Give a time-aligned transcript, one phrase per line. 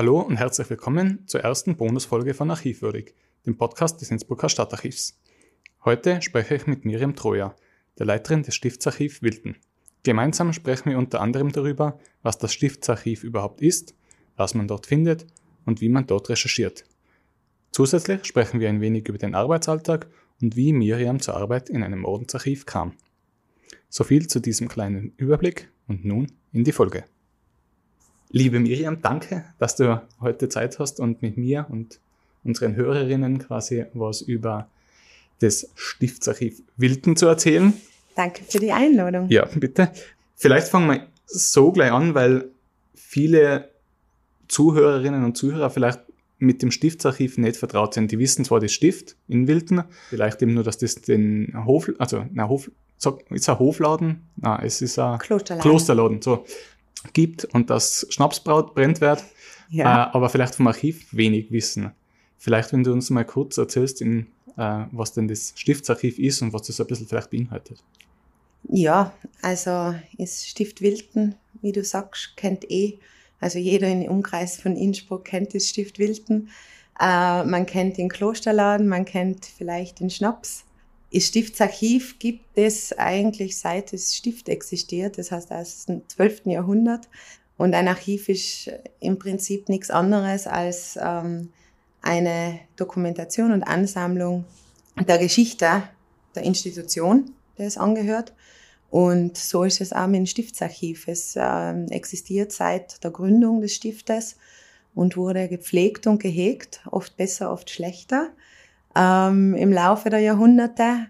[0.00, 3.14] Hallo und herzlich willkommen zur ersten Bonusfolge von Archivwürdig,
[3.44, 5.20] dem Podcast des Innsbrucker Stadtarchivs.
[5.84, 7.54] Heute spreche ich mit Miriam Troja,
[7.98, 9.58] der Leiterin des Stiftsarchiv Wilden.
[10.02, 13.94] Gemeinsam sprechen wir unter anderem darüber, was das Stiftsarchiv überhaupt ist,
[14.36, 15.26] was man dort findet
[15.66, 16.86] und wie man dort recherchiert.
[17.70, 20.08] Zusätzlich sprechen wir ein wenig über den Arbeitsalltag
[20.40, 22.94] und wie Miriam zur Arbeit in einem Ordensarchiv kam.
[23.90, 27.04] So viel zu diesem kleinen Überblick und nun in die Folge.
[28.32, 31.98] Liebe Miriam, danke, dass du heute Zeit hast und mit mir und
[32.44, 34.68] unseren Hörerinnen quasi was über
[35.40, 37.72] das Stiftsarchiv Wilden zu erzählen.
[38.14, 39.28] Danke für die Einladung.
[39.30, 39.90] Ja, bitte.
[40.36, 42.50] Vielleicht fangen wir so gleich an, weil
[42.94, 43.68] viele
[44.46, 46.00] Zuhörerinnen und Zuhörer vielleicht
[46.38, 48.12] mit dem Stiftsarchiv nicht vertraut sind.
[48.12, 52.24] Die wissen zwar das Stift in Wilden, vielleicht eben nur, dass das den Hof, also
[52.32, 52.70] na, Hof,
[53.30, 54.28] ist ein Hofladen?
[54.36, 55.68] Nein, es ist ein Klosterladen.
[55.68, 56.22] Klosterladen.
[56.22, 56.44] So
[57.12, 59.24] gibt und dass Schnaps brennt wird,
[59.70, 60.08] ja.
[60.08, 61.92] äh, aber vielleicht vom Archiv wenig wissen.
[62.38, 64.26] Vielleicht, wenn du uns mal kurz erzählst, in,
[64.56, 67.82] äh, was denn das Stiftsarchiv ist und was das ein bisschen vielleicht beinhaltet.
[68.68, 72.98] Ja, also ist Stift Wilden, wie du sagst, kennt eh,
[73.40, 76.50] also jeder im Umkreis von Innsbruck kennt das Stift Wilden.
[77.00, 80.64] Äh, man kennt den Klosterladen, man kennt vielleicht den Schnaps.
[81.12, 86.46] Das Stiftsarchiv gibt es eigentlich seit das Stift existiert, das heißt aus dem 12.
[86.46, 87.08] Jahrhundert.
[87.56, 91.50] Und ein Archiv ist im Prinzip nichts anderes als ähm,
[92.00, 94.44] eine Dokumentation und Ansammlung
[95.06, 95.82] der Geschichte
[96.34, 98.32] der Institution, der es angehört.
[98.88, 101.06] Und so ist es auch mit dem Stiftsarchiv.
[101.08, 104.36] Es äh, existiert seit der Gründung des Stiftes
[104.94, 108.30] und wurde gepflegt und gehegt, oft besser, oft schlechter
[108.96, 111.06] ähm, im Laufe der Jahrhunderte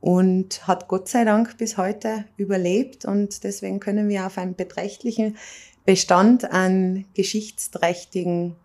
[0.00, 5.36] und hat Gott sei Dank bis heute überlebt und deswegen können wir auf einen beträchtlichen
[5.84, 8.56] Bestand an geschichtsträchtigen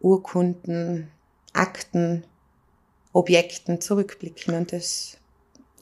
[0.00, 1.08] Urkunden,
[1.52, 2.24] Akten,
[3.12, 5.18] Objekten zurückblicken und das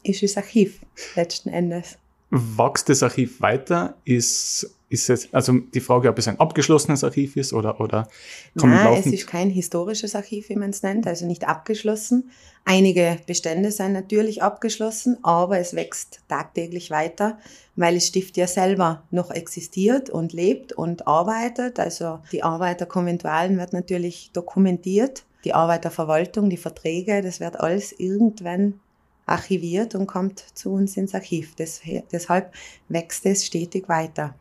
[0.02, 0.80] ist das Archiv
[1.16, 1.98] letzten Endes.
[2.30, 3.96] Wächst das Archiv weiter?
[4.04, 8.08] Ist ist es, also die Frage, ob es ein abgeschlossenes Archiv ist oder, oder
[8.56, 12.30] kommen Nein, es ist kein historisches Archiv, wie man es nennt, also nicht abgeschlossen.
[12.64, 17.38] Einige Bestände sind natürlich abgeschlossen, aber es wächst tagtäglich weiter,
[17.76, 21.78] weil das Stift ja selber noch existiert und lebt und arbeitet.
[21.78, 27.40] Also die Arbeit der Konventualen wird natürlich dokumentiert, die Arbeit der Verwaltung, die Verträge, das
[27.40, 28.80] wird alles irgendwann
[29.26, 31.54] archiviert und kommt zu uns ins Archiv.
[31.56, 32.54] deshalb
[32.88, 34.34] wächst es stetig weiter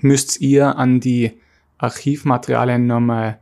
[0.00, 1.32] müsst ihr an die
[1.78, 3.38] Archivmaterialien nochmal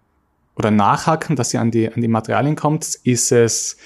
[0.56, 2.98] oder nachhaken, dass ihr an die, an die Materialien kommt?
[3.04, 3.76] Ist es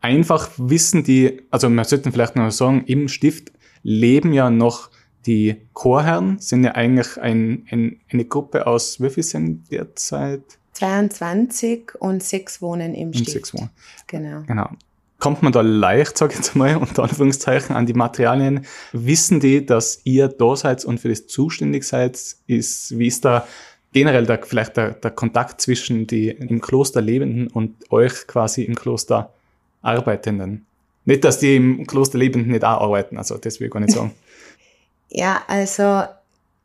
[0.00, 3.52] einfach wissen die, also wir sollten vielleicht noch sagen, im Stift
[3.82, 4.90] leben ja noch
[5.26, 10.42] die Chorherren, sind ja eigentlich ein, ein, eine Gruppe aus, wie viel sind derzeit?
[10.72, 13.30] 22 und sechs wohnen im und Stift.
[13.32, 13.70] Sechs wohnen.
[14.06, 14.42] Genau.
[14.46, 14.68] Genau
[15.18, 18.66] kommt man da leicht, sage ich jetzt mal, unter Anführungszeichen, an die Materialien?
[18.92, 22.18] Wissen die, dass ihr da seid und für das zuständig seid?
[22.46, 23.46] Ist, wie ist da
[23.92, 28.74] generell der, vielleicht der, der Kontakt zwischen die im Kloster Lebenden und euch quasi im
[28.74, 29.32] Kloster
[29.82, 30.66] Arbeitenden?
[31.04, 33.94] Nicht, dass die im Kloster Lebenden nicht auch arbeiten, also das will ich gar nicht
[33.94, 34.14] sagen.
[35.08, 36.04] ja, also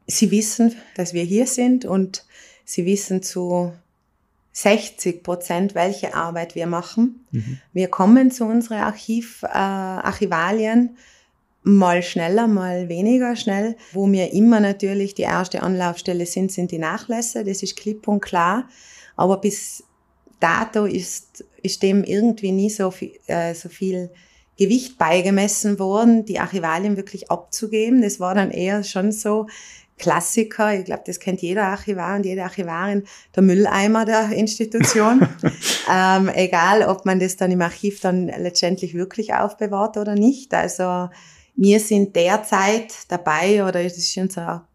[0.05, 2.25] sie wissen, dass wir hier sind und
[2.65, 3.73] sie wissen zu
[4.53, 7.25] 60 Prozent, welche Arbeit wir machen.
[7.31, 7.59] Mhm.
[7.73, 10.95] Wir kommen zu unseren Archiv, äh, Archivalien
[11.63, 13.75] mal schneller, mal weniger schnell.
[13.93, 17.43] Wo wir immer natürlich die erste Anlaufstelle sind, sind die Nachlässe.
[17.43, 18.69] Das ist klipp und klar.
[19.15, 19.83] Aber bis
[20.39, 24.09] dato ist, ist dem irgendwie nie so viel, äh, so viel
[24.57, 28.01] Gewicht beigemessen worden, die Archivalien wirklich abzugeben.
[28.01, 29.47] Das war dann eher schon so,
[30.03, 33.03] Klassiker, ich glaube, das kennt jeder Archivar und jede Archivarin,
[33.33, 35.25] der Mülleimer der Institution.
[35.89, 40.53] ähm, egal, ob man das dann im Archiv dann letztendlich wirklich aufbewahrt oder nicht.
[40.53, 41.07] Also
[41.55, 44.67] wir sind derzeit dabei, oder es ist unser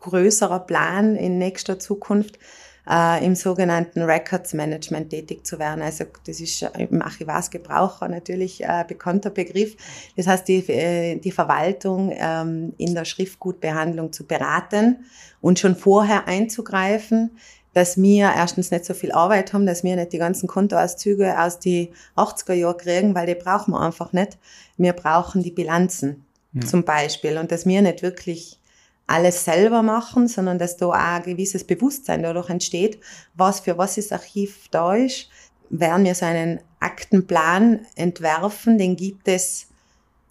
[0.00, 2.40] größerer Plan in nächster Zukunft,
[2.88, 5.82] äh, im sogenannten Records Management tätig zu werden.
[5.82, 9.76] Also das ist im Archivarsgebraucher natürlich äh, bekannter Begriff.
[10.16, 15.04] Das heißt, die, äh, die Verwaltung ähm, in der Schriftgutbehandlung zu beraten
[15.40, 17.30] und schon vorher einzugreifen,
[17.72, 21.58] dass wir erstens nicht so viel Arbeit haben, dass wir nicht die ganzen Kontoauszüge aus
[21.58, 24.38] die 80er Jahren kriegen, weil die brauchen wir einfach nicht.
[24.76, 26.64] Wir brauchen die Bilanzen ja.
[26.64, 28.60] zum Beispiel und dass wir nicht wirklich
[29.06, 32.98] alles selber machen, sondern dass da auch ein gewisses Bewusstsein dadurch entsteht,
[33.34, 35.28] was für was das Archiv da ist.
[35.70, 39.66] Werden wir so einen Aktenplan entwerfen, den gibt es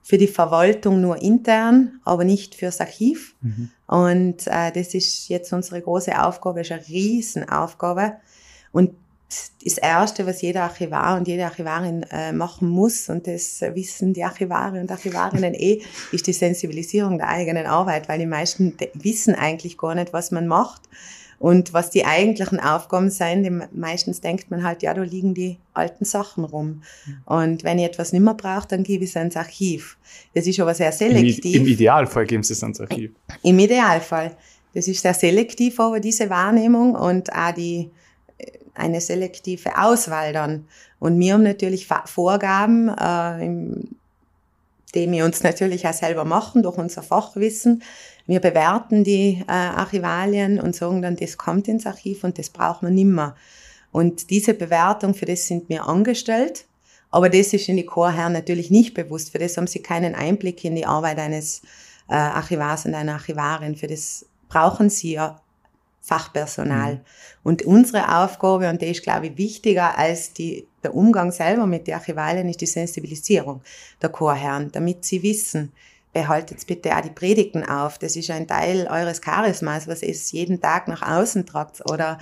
[0.04, 3.36] für die Verwaltung nur intern, aber nicht fürs Archiv.
[3.42, 3.70] Mhm.
[3.88, 8.18] Und äh, das ist jetzt unsere große Aufgabe, ist eine Riesenaufgabe.
[8.72, 8.92] Und
[9.64, 14.24] das Erste, was jeder Archivar und jede Archivarin äh, machen muss, und das wissen die
[14.24, 15.82] Archivare und Archivarinnen eh,
[16.12, 20.48] ist die Sensibilisierung der eigenen Arbeit, weil die meisten wissen eigentlich gar nicht, was man
[20.48, 20.82] macht.
[21.40, 26.06] Und was die eigentlichen Aufgaben sind, meistens denkt man halt, ja, da liegen die alten
[26.06, 26.84] Sachen rum.
[27.26, 29.98] Und wenn ich etwas nicht mehr brauche, dann gebe ich es ans Archiv.
[30.34, 31.54] Das ist aber sehr selektiv.
[31.54, 33.12] Im, Im, Idealfall geben Sie es ans Archiv.
[33.42, 34.38] Im Idealfall.
[34.74, 37.90] Das ist sehr selektiv, aber diese Wahrnehmung und auch die,
[38.76, 40.68] eine selektive Auswahl dann.
[41.00, 43.86] Und wir haben natürlich Vorgaben, äh,
[44.96, 47.84] die wir uns natürlich auch selber machen durch unser Fachwissen.
[48.26, 52.84] Wir bewerten die äh, Archivalien und sagen dann, das kommt ins Archiv und das braucht
[52.84, 53.36] man nimmer.
[53.92, 56.66] Und diese Bewertung, für das sind wir angestellt.
[57.12, 59.32] Aber das ist in die Chorherren natürlich nicht bewusst.
[59.32, 61.62] Für das haben sie keinen Einblick in die Arbeit eines
[62.10, 63.76] äh, Archivars und einer Archivarin.
[63.76, 65.40] Für das brauchen sie ja
[66.04, 66.96] Fachpersonal.
[66.96, 67.00] Mhm.
[67.44, 71.88] Und unsere Aufgabe, und die ist, glaube ich, wichtiger als die, der Umgang selber mit
[71.88, 73.62] den Archivalien, ist die Sensibilisierung
[74.02, 75.72] der Chorherren, damit sie wissen,
[76.12, 77.98] behaltet bitte auch die Predigten auf.
[77.98, 81.90] Das ist ein Teil eures Charismas, was es jeden Tag nach außen tragt.
[81.90, 82.20] Oder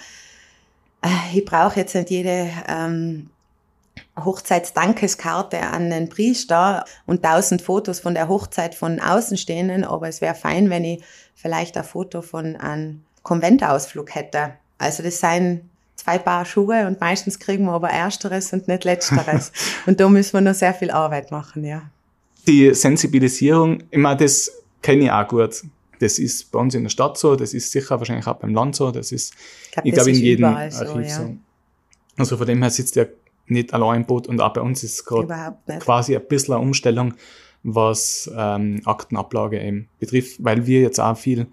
[1.04, 3.32] äh, ich brauche jetzt nicht jede ähm,
[4.24, 10.36] Hochzeitsdankeskarte an den Priester und tausend Fotos von der Hochzeit von Außenstehenden, aber es wäre
[10.36, 11.04] fein, wenn ich
[11.34, 14.54] vielleicht ein Foto von einem Konventausflug hätte.
[14.78, 19.52] Also das seien zwei Paar Schuhe und meistens kriegen wir aber ersteres und nicht letzteres.
[19.86, 21.84] und da müssen wir noch sehr viel Arbeit machen, ja
[22.48, 24.52] die Sensibilisierung, immer das
[24.82, 25.64] kenne ich auch gut.
[26.00, 28.76] Das ist bei uns in der Stadt so, das ist sicher wahrscheinlich auch beim Land
[28.76, 31.10] so, das ist, ich glaube, glaub, in jedem Archiv so, ja.
[31.10, 31.36] so.
[32.18, 33.06] Also von dem her sitzt ja
[33.46, 36.64] nicht allein im Boot und auch bei uns ist es gerade quasi ein bisschen eine
[36.64, 37.14] Umstellung,
[37.64, 41.48] was ähm, Aktenablage eben betrifft, weil wir jetzt auch viel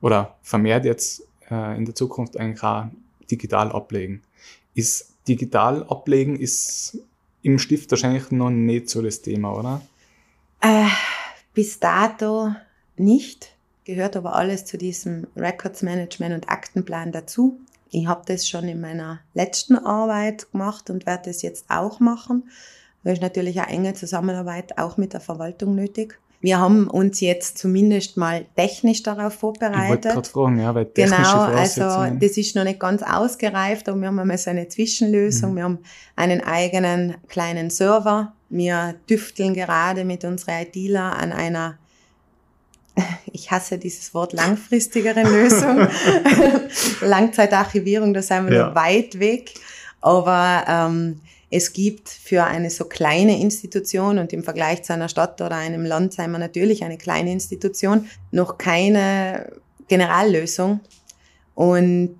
[0.00, 2.86] oder vermehrt jetzt äh, in der Zukunft eigentlich auch
[3.30, 4.22] digital ablegen.
[4.74, 6.98] Ist digital ablegen ist
[7.42, 9.82] im Stift wahrscheinlich noch nicht so das Thema, oder?
[10.60, 10.86] Äh,
[11.54, 12.52] bis dato
[12.96, 13.54] nicht,
[13.84, 17.60] gehört aber alles zu diesem Records Management und Aktenplan dazu.
[17.90, 22.50] Ich habe das schon in meiner letzten Arbeit gemacht und werde das jetzt auch machen.
[23.04, 26.18] Da ist natürlich eine enge Zusammenarbeit auch mit der Verwaltung nötig.
[26.40, 29.82] Wir haben uns jetzt zumindest mal technisch darauf vorbereitet.
[29.82, 33.88] Ich wollte gerade fragen, ja, weil technische Genau, also das ist noch nicht ganz ausgereift,
[33.88, 35.52] aber wir haben einmal so eine Zwischenlösung.
[35.52, 35.56] Mhm.
[35.56, 35.78] Wir haben
[36.14, 38.34] einen eigenen kleinen Server.
[38.50, 41.78] Wir tüfteln gerade mit unseren ITler an einer
[43.32, 45.88] ich hasse dieses Wort langfristigere Lösung.
[47.00, 48.68] Langzeitarchivierung, da sind wir ja.
[48.68, 49.54] noch weit weg.
[50.00, 51.20] Aber ähm,
[51.50, 55.84] es gibt für eine so kleine Institution und im Vergleich zu einer Stadt oder einem
[55.84, 59.52] Land sei man natürlich eine kleine Institution, noch keine
[59.88, 60.80] Generallösung.
[61.54, 62.18] Und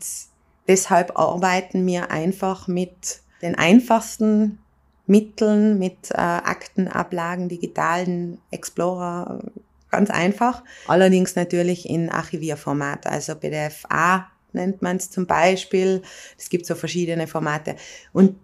[0.66, 4.58] deshalb arbeiten wir einfach mit den einfachsten
[5.06, 9.42] Mitteln, mit äh, Aktenablagen, digitalen Explorer,
[9.90, 10.62] ganz einfach.
[10.86, 16.02] Allerdings natürlich in Archivierformat, also PDF-A nennt man es zum Beispiel.
[16.38, 17.76] Es gibt so verschiedene Formate.
[18.12, 18.37] Und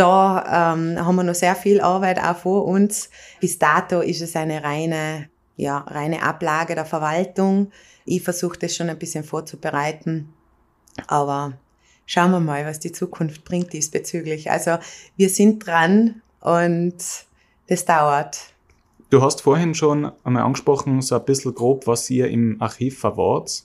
[0.00, 3.10] da ähm, haben wir noch sehr viel Arbeit auch vor uns.
[3.38, 7.70] Bis dato ist es eine reine, ja, reine Ablage der Verwaltung.
[8.06, 10.32] Ich versuche das schon ein bisschen vorzubereiten,
[11.06, 11.52] aber
[12.06, 14.50] schauen wir mal, was die Zukunft bringt diesbezüglich.
[14.50, 14.78] Also
[15.18, 16.96] wir sind dran und
[17.68, 18.38] das dauert.
[19.10, 23.64] Du hast vorhin schon einmal angesprochen, so ein bisschen grob, was ihr im Archiv verwahrt.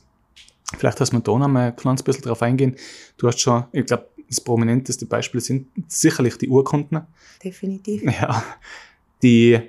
[0.78, 2.76] Vielleicht, dass wir da noch mal ein kleines bisschen drauf eingehen.
[3.18, 7.02] Du hast schon, ich glaube, das prominenteste Beispiel sind sicherlich die Urkunden.
[7.44, 8.04] Definitiv.
[8.22, 8.44] Ja.
[9.24, 9.60] Die,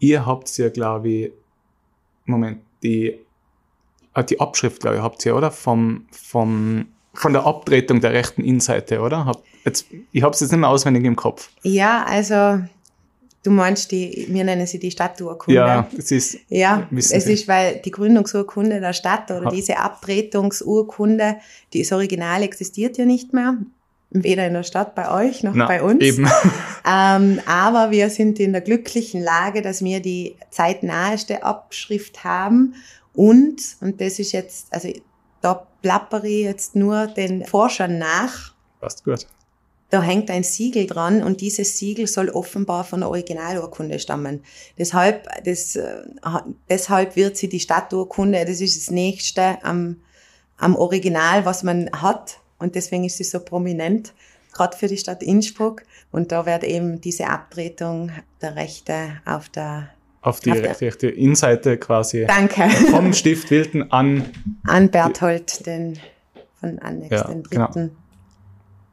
[0.00, 1.32] ihr habt ja, glaube ich,
[2.24, 3.18] Moment, die,
[4.14, 5.50] äh, die Abschrift, glaube ich, habt ihr, oder?
[5.50, 9.24] Vom, vom, von der Abtretung der rechten Innenseite, oder?
[9.24, 11.50] Hab, jetzt, ich habe es jetzt nicht mehr auswendig im Kopf.
[11.62, 12.60] Ja, also
[13.44, 15.58] Du meinst die, wir nennen sie die Stadturkunde.
[15.58, 16.38] Ja, es ist.
[16.48, 17.32] Ja, es Sie.
[17.32, 21.38] ist, weil die Gründungsurkunde der Stadt oder diese Abtretungsurkunde,
[21.72, 23.58] die, das Original existiert ja nicht mehr.
[24.14, 26.02] Weder in der Stadt bei euch noch Na, bei uns.
[26.02, 26.28] Eben.
[26.84, 32.74] Ähm, aber wir sind in der glücklichen Lage, dass wir die zeitnaheste Abschrift haben.
[33.14, 34.88] Und, und das ist jetzt, also
[35.42, 38.52] da plappere ich jetzt nur den Forschern nach.
[38.80, 39.28] Passt gut.
[39.90, 44.42] Da hängt ein Siegel dran und dieses Siegel soll offenbar von der Originalurkunde stammen.
[44.78, 46.02] Deshalb, das, äh,
[46.68, 50.00] deshalb wird sie die Stadturkunde, das ist das nächste am,
[50.56, 54.14] am Original, was man hat und deswegen ist sie so prominent,
[54.52, 55.82] gerade für die Stadt Innsbruck.
[56.10, 59.90] Und da wird eben diese Abtretung der Rechte auf der
[60.20, 62.70] auf die Auf rechte Innenseite quasi Danke.
[62.92, 64.24] vom Stift Wilton an.
[64.64, 65.98] An Berthold, den
[66.60, 67.66] von Annex, Ja, den genau.
[67.66, 67.96] dritten,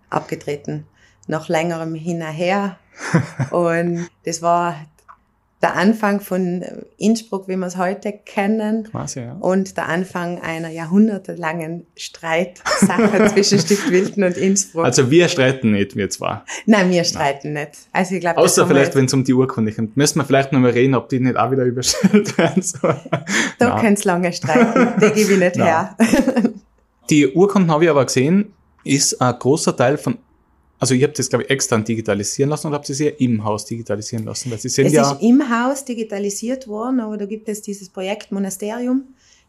[0.09, 0.85] abgetreten.
[1.27, 2.77] Nach längerem Hinterher.
[3.51, 4.75] Und das war
[5.61, 6.63] der Anfang von
[6.97, 8.85] Innsbruck, wie wir es heute kennen.
[8.85, 9.33] Quasi, ja.
[9.33, 14.85] Und der Anfang einer jahrhundertelangen Streitsache zwischen Stift Wilton und Innsbruck.
[14.85, 16.45] Also wir streiten nicht, wir zwar.
[16.65, 17.71] Nein, wir streiten nicht.
[17.91, 19.97] Also ich glaube, das Außer vielleicht, wenn es um die Urkunde geht.
[19.97, 22.95] Müssen wir vielleicht noch mal reden, ob die nicht auch wieder überstellt werden soll.
[23.57, 23.81] da Nein.
[23.81, 24.93] können Sie lange streiten.
[25.01, 25.67] Die gebe ich nicht Nein.
[25.67, 25.97] her.
[27.09, 30.19] Die Urkunden habe ich aber gesehen, ist ein großer Teil von,
[30.79, 33.65] also ihr habt das, glaube ich, extern digitalisieren lassen oder habt ihr sie im Haus
[33.65, 34.49] digitalisieren lassen?
[34.51, 37.89] Weil sie sind Es ja, ist im Haus digitalisiert worden, aber da gibt es dieses
[37.89, 39.03] Projekt Monasterium.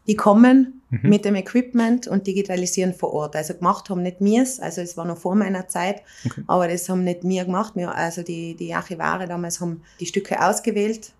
[0.07, 1.09] Die kommen Mhm.
[1.09, 3.35] mit dem Equipment und digitalisieren vor Ort.
[3.35, 6.41] Also gemacht haben nicht wir es, also es war noch vor meiner Zeit, Okay.
[6.47, 7.75] aber das haben nicht wir gemacht.
[7.75, 11.13] Wir, also die, die Archivare damals haben die Stücke ausgewählt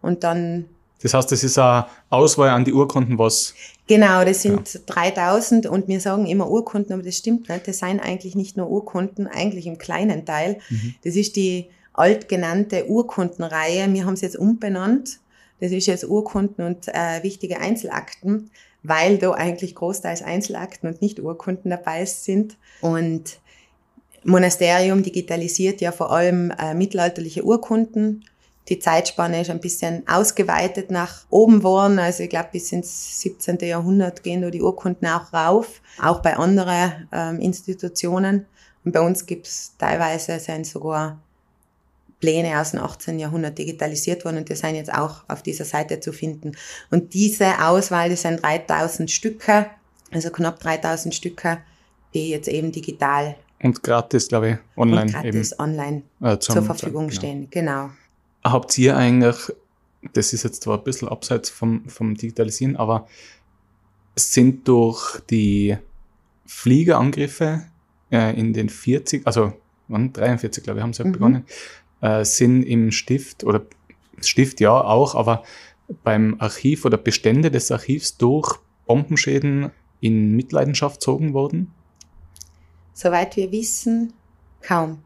[0.00, 0.64] und dann
[1.02, 3.54] das heißt, das ist eine Auswahl an die Urkunden, was,
[3.92, 7.68] Genau, das sind 3000 und wir sagen immer Urkunden, aber das stimmt nicht.
[7.68, 10.60] Das seien eigentlich nicht nur Urkunden, eigentlich im kleinen Teil.
[10.70, 10.94] Mhm.
[11.04, 13.92] Das ist die altgenannte Urkundenreihe.
[13.92, 15.18] Wir haben es jetzt umbenannt.
[15.60, 18.50] Das ist jetzt Urkunden und äh, wichtige Einzelakten,
[18.82, 22.56] weil da eigentlich großteils Einzelakten und nicht Urkunden dabei sind.
[22.80, 23.40] Und
[24.24, 28.24] Monasterium digitalisiert ja vor allem äh, mittelalterliche Urkunden.
[28.68, 31.98] Die Zeitspanne ist ein bisschen ausgeweitet nach oben worden.
[31.98, 33.58] Also ich glaube, bis ins 17.
[33.60, 38.46] Jahrhundert gehen da die Urkunden auch rauf, auch bei anderen ähm, Institutionen.
[38.84, 41.18] Und bei uns gibt's teilweise sind sogar
[42.20, 43.18] Pläne aus dem 18.
[43.18, 46.52] Jahrhundert digitalisiert worden und die sind jetzt auch auf dieser Seite zu finden.
[46.90, 49.66] Und diese Auswahl, das sind 3000 Stücke,
[50.12, 51.58] also knapp 3000 Stücke,
[52.14, 56.54] die jetzt eben digital und gratis, glaube ich, online und gratis online eben äh, zum,
[56.54, 57.16] zur Verfügung genau.
[57.16, 57.48] stehen.
[57.50, 57.90] Genau.
[58.44, 59.36] Habt ihr eigentlich,
[60.12, 63.06] das ist jetzt zwar ein bisschen abseits vom, vom Digitalisieren, aber
[64.16, 65.76] sind durch die
[66.46, 67.66] Fliegerangriffe
[68.10, 69.52] äh, in den 40, also
[69.88, 70.12] wann?
[70.12, 71.12] 43, glaube ich, haben sie ja Mhm.
[71.12, 71.44] begonnen,
[72.00, 73.62] äh, sind im Stift, oder
[74.20, 75.44] Stift ja auch, aber
[76.04, 79.70] beim Archiv oder Bestände des Archivs durch Bombenschäden
[80.00, 81.72] in Mitleidenschaft gezogen worden?
[82.92, 84.12] Soweit wir wissen,
[84.60, 84.98] kaum.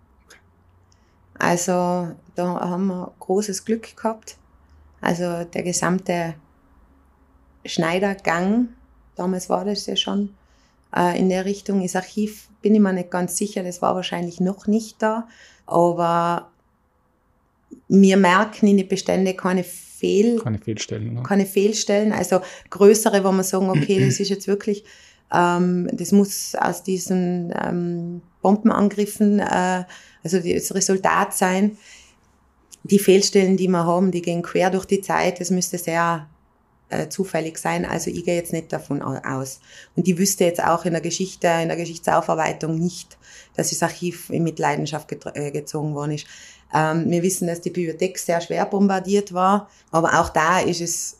[1.39, 4.37] Also da haben wir großes Glück gehabt.
[5.01, 6.35] Also der gesamte
[7.65, 8.69] Schneidergang,
[9.15, 10.35] damals war das ja schon,
[10.95, 11.83] äh, in der Richtung.
[11.83, 15.29] Das Archiv bin ich mir nicht ganz sicher, das war wahrscheinlich noch nicht da.
[15.67, 16.51] Aber
[17.89, 21.23] wir merken in den Bestände keine Fehl, Keine Fehlstellen, oder?
[21.23, 22.41] keine Fehlstellen, also
[22.71, 24.85] größere, wo man sagen, okay, das ist jetzt wirklich,
[25.33, 29.85] ähm, das muss aus diesen ähm, Bombenangriffen, äh,
[30.23, 31.77] also das Resultat sein.
[32.85, 36.29] Die Fehlstellen, die wir haben, die gehen quer durch die Zeit, das müsste sehr
[36.89, 39.61] äh, zufällig sein, also ich gehe jetzt nicht davon au- aus.
[39.97, 43.19] Und ich wüsste jetzt auch in der Geschichte, in der Geschichtsaufarbeitung nicht,
[43.57, 46.27] dass das Archiv in Mitleidenschaft getr- äh, gezogen worden ist.
[46.73, 51.19] Ähm, wir wissen, dass die Bibliothek sehr schwer bombardiert war, aber auch da ist es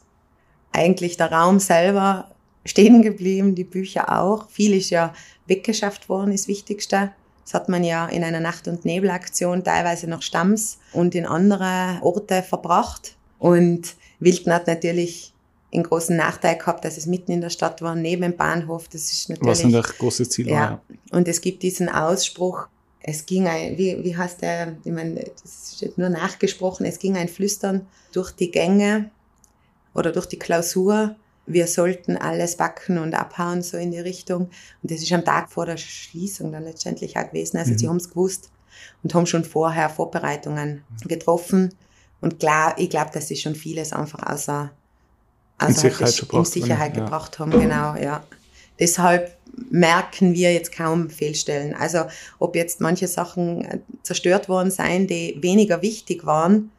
[0.71, 2.31] eigentlich der Raum selber
[2.67, 4.51] stehen geblieben, die Bücher auch.
[4.51, 5.15] Viel ist ja
[5.47, 7.13] weggeschafft worden, ist das Wichtigste.
[7.45, 11.99] Das hat man ja in einer Nacht- und Nebelaktion teilweise nach Stamms und in andere
[12.03, 13.17] Orte verbracht.
[13.39, 15.33] Und Wilton hat natürlich
[15.73, 18.89] einen großen Nachteil gehabt, dass es mitten in der Stadt war, neben dem Bahnhof.
[18.89, 20.55] Das ist natürlich Was natürlich ein großes Ziel ja.
[20.55, 20.83] war.
[21.13, 22.67] Und es gibt diesen Ausspruch,
[23.01, 26.99] es ging ein, wie, wie heißt der, ich meine, das ist jetzt nur nachgesprochen, es
[26.99, 29.11] ging ein Flüstern durch die Gänge
[29.95, 31.15] oder durch die Klausur.
[31.47, 34.51] Wir sollten alles backen und abhauen, so in die Richtung.
[34.83, 37.57] Und das ist am Tag vor der Schließung dann letztendlich auch gewesen.
[37.59, 37.79] Also Mhm.
[37.79, 38.51] sie haben es gewusst
[39.03, 41.73] und haben schon vorher Vorbereitungen getroffen.
[42.21, 44.73] Und klar, ich glaube, dass sie schon vieles einfach außer,
[45.61, 47.05] In außerhalb Sicherheit des- schon in gebracht Sicherheit haben, ja.
[47.05, 47.51] gebracht haben.
[47.53, 48.25] Genau, ja.
[48.79, 49.37] Deshalb
[49.71, 51.75] merken wir jetzt kaum Fehlstellen.
[51.75, 52.05] Also
[52.39, 56.71] ob jetzt manche Sachen äh, zerstört worden seien, die weniger wichtig waren,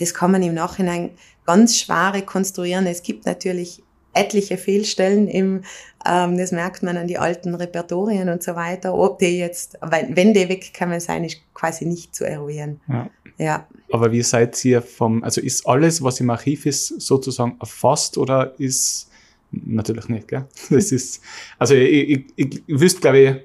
[0.00, 1.10] das kann man im Nachhinein
[1.46, 2.86] ganz schwer rekonstruieren.
[2.86, 3.82] Es gibt natürlich
[4.14, 5.62] etliche Fehlstellen im,
[6.06, 8.94] ähm, das merkt man an die alten Repertorien und so weiter.
[8.94, 12.80] Ob die jetzt, wenn, die weggekommen sein, ist quasi nicht zu eruieren.
[12.88, 13.10] Ja.
[13.38, 13.68] Ja.
[13.92, 18.54] Aber wie seid ihr vom, also ist alles, was im Archiv ist, sozusagen erfasst oder
[18.58, 19.10] ist
[19.52, 20.46] natürlich nicht, gell?
[20.70, 21.22] Das ist,
[21.58, 23.36] also ich, ich, ich, ich wüsste, glaube ich,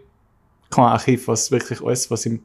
[0.72, 2.44] kein Archiv, was wirklich alles, was im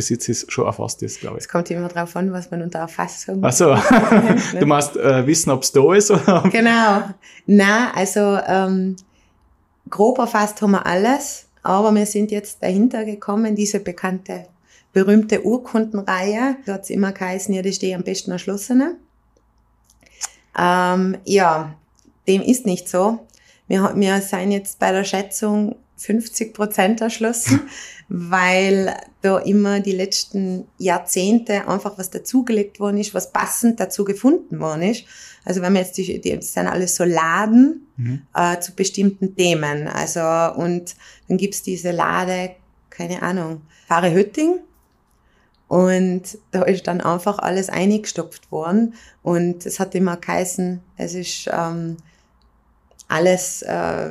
[0.00, 1.44] Besitz ist, schon erfasst ist, glaube ich.
[1.44, 3.74] Es kommt immer darauf an, was man unter Erfassung Ach so.
[4.58, 6.42] du meinst äh, wissen, ob es da ist oder?
[6.50, 7.02] Genau.
[7.46, 8.96] Na, also ähm,
[9.90, 14.46] grob erfasst haben wir alles, aber wir sind jetzt dahinter gekommen, diese bekannte,
[14.94, 16.56] berühmte Urkundenreihe.
[16.64, 18.96] Da hat es immer geheißen, ja, die steht am besten erschlossene.
[20.58, 21.74] Ähm, ja,
[22.26, 23.26] dem ist nicht so.
[23.68, 27.60] Wir, wir sind jetzt bei der Schätzung 50 Prozent erschlossen,
[28.08, 34.60] weil da immer die letzten Jahrzehnte einfach was dazugelegt worden ist, was passend dazu gefunden
[34.60, 35.04] worden ist.
[35.44, 38.22] Also wenn wir jetzt die, die das sind alles so Laden mhm.
[38.34, 39.88] äh, zu bestimmten Themen.
[39.88, 40.20] Also
[40.60, 40.96] und
[41.28, 42.52] dann gibt's diese Lade,
[42.88, 44.60] keine Ahnung, Fahre Hütting.
[45.68, 48.94] Und da ist dann einfach alles eingestopft worden.
[49.22, 51.98] Und es hat immer geheißen, es ist ähm,
[53.06, 54.10] alles äh,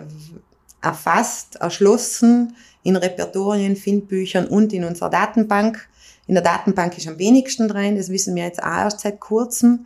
[0.81, 5.87] erfasst, erschlossen in Repertorien, Findbüchern und in unserer Datenbank.
[6.27, 9.85] In der Datenbank ist am wenigsten drin, das wissen wir jetzt auch erst seit kurzem,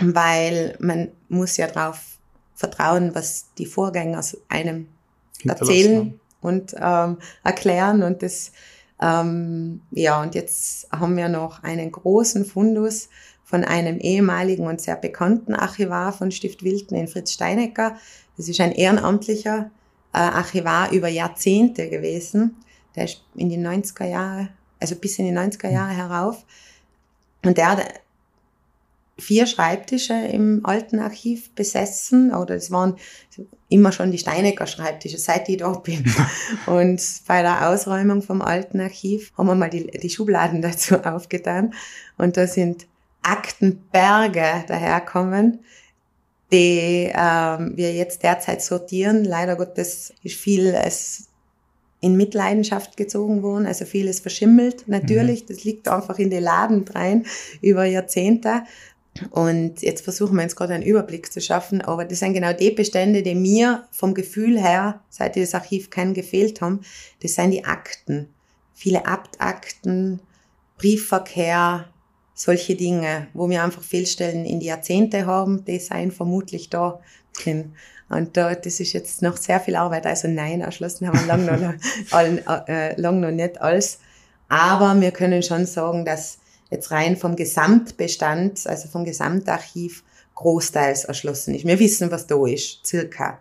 [0.00, 2.00] weil man muss ja darauf
[2.54, 4.88] vertrauen, was die Vorgänger einem
[5.44, 8.52] erzählen und ähm, erklären und das
[9.00, 13.08] ähm, ja und jetzt haben wir noch einen großen Fundus
[13.42, 17.96] von einem ehemaligen und sehr bekannten Archivar von Stift Wilden in Fritz Steinecker.
[18.36, 19.70] Das ist ein ehrenamtlicher
[20.12, 22.56] äh, Archivar über Jahrzehnte gewesen.
[22.94, 24.48] Der ist in die 90er Jahre,
[24.80, 26.44] also bis in die 90er Jahre herauf.
[27.44, 28.02] Und der hat
[29.18, 32.96] vier Schreibtische im alten Archiv besessen, oder es waren
[33.68, 36.04] immer schon die Steinecker Schreibtische, seit ich da bin.
[36.66, 41.74] Und bei der Ausräumung vom alten Archiv haben wir mal die, die Schubladen dazu aufgetan.
[42.18, 42.86] Und da sind
[43.22, 45.60] Aktenberge daherkommen,
[46.52, 49.24] die ähm, wir jetzt derzeit sortieren.
[49.24, 51.28] Leider Gottes ist vieles
[52.00, 55.44] in Mitleidenschaft gezogen worden, also vieles verschimmelt natürlich.
[55.44, 55.46] Mhm.
[55.48, 57.24] Das liegt einfach in den Laden rein
[57.60, 58.64] über Jahrzehnte.
[59.30, 62.70] Und jetzt versuchen wir jetzt gerade einen Überblick zu schaffen, aber das sind genau die
[62.70, 66.80] Bestände, die mir vom Gefühl her, seit ich das Archiv kennen, gefehlt haben.
[67.22, 68.28] Das sind die Akten.
[68.74, 70.20] Viele Abtakten,
[70.78, 71.91] Briefverkehr,
[72.34, 77.00] solche Dinge, wo wir einfach Fehlstellen in die Jahrzehnte haben, die seien vermutlich da
[77.38, 77.72] drin.
[78.08, 80.06] Und da, das ist jetzt noch sehr viel Arbeit.
[80.06, 81.74] Also nein, erschlossen haben wir lang noch,
[82.10, 83.98] all, äh, lang noch nicht alles.
[84.48, 86.38] Aber wir können schon sagen, dass
[86.70, 90.04] jetzt rein vom Gesamtbestand, also vom Gesamtarchiv,
[90.34, 91.66] großteils erschlossen ist.
[91.66, 93.38] Wir wissen, was da ist, circa.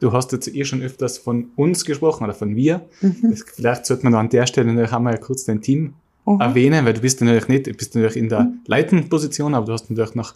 [0.00, 2.86] Du hast jetzt eh schon öfters von uns gesprochen oder von mir.
[3.00, 3.36] Mhm.
[3.54, 5.94] Vielleicht sollte man an der Stelle noch einmal kurz dein Team
[6.24, 6.40] mhm.
[6.40, 8.60] erwähnen, weil du bist natürlich nicht, du bist natürlich in der mhm.
[8.66, 10.34] leitenden Position, aber du hast natürlich noch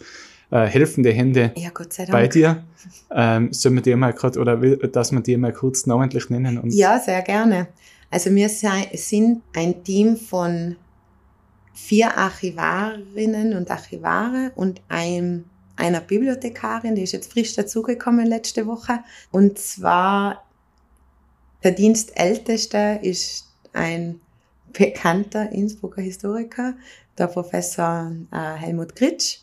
[0.51, 1.71] äh, helfende Hände ja,
[2.09, 2.63] bei dir.
[3.11, 6.61] Ähm, sollen wir dir mal gerade, oder will, dass wir dir mal kurz namentlich nennen?
[6.71, 7.67] Ja, sehr gerne.
[8.09, 10.77] Also wir sind ein Team von
[11.73, 15.45] vier Archivarinnen und Archivare und ein,
[15.75, 18.99] einer Bibliothekarin, die ist jetzt frisch dazugekommen letzte Woche.
[19.31, 20.43] Und zwar
[21.63, 24.21] der Dienstälteste ist ein
[24.73, 26.75] bekannter Innsbrucker Historiker,
[27.17, 29.39] der Professor äh, Helmut Gritsch,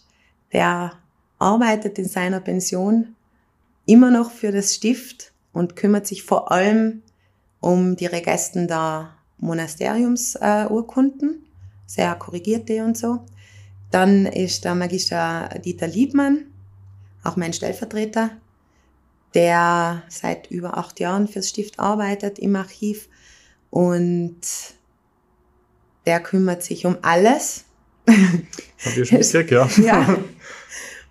[0.53, 0.93] der
[1.39, 3.15] arbeitet in seiner Pension
[3.87, 7.03] immer noch für das Stift und kümmert sich vor allem
[7.61, 11.45] um die Regesten der Monasteriumsurkunden,
[11.87, 13.21] sehr korrigierte und so.
[13.91, 16.47] Dann ist der Magister Dieter Liebmann,
[17.23, 18.31] auch mein Stellvertreter,
[19.35, 23.09] der seit über acht Jahren fürs Stift arbeitet im Archiv
[23.71, 24.41] und
[26.07, 27.65] der kümmert sich um alles.
[28.07, 29.69] Hab ich schon gesagt, ja.
[29.83, 30.17] ja.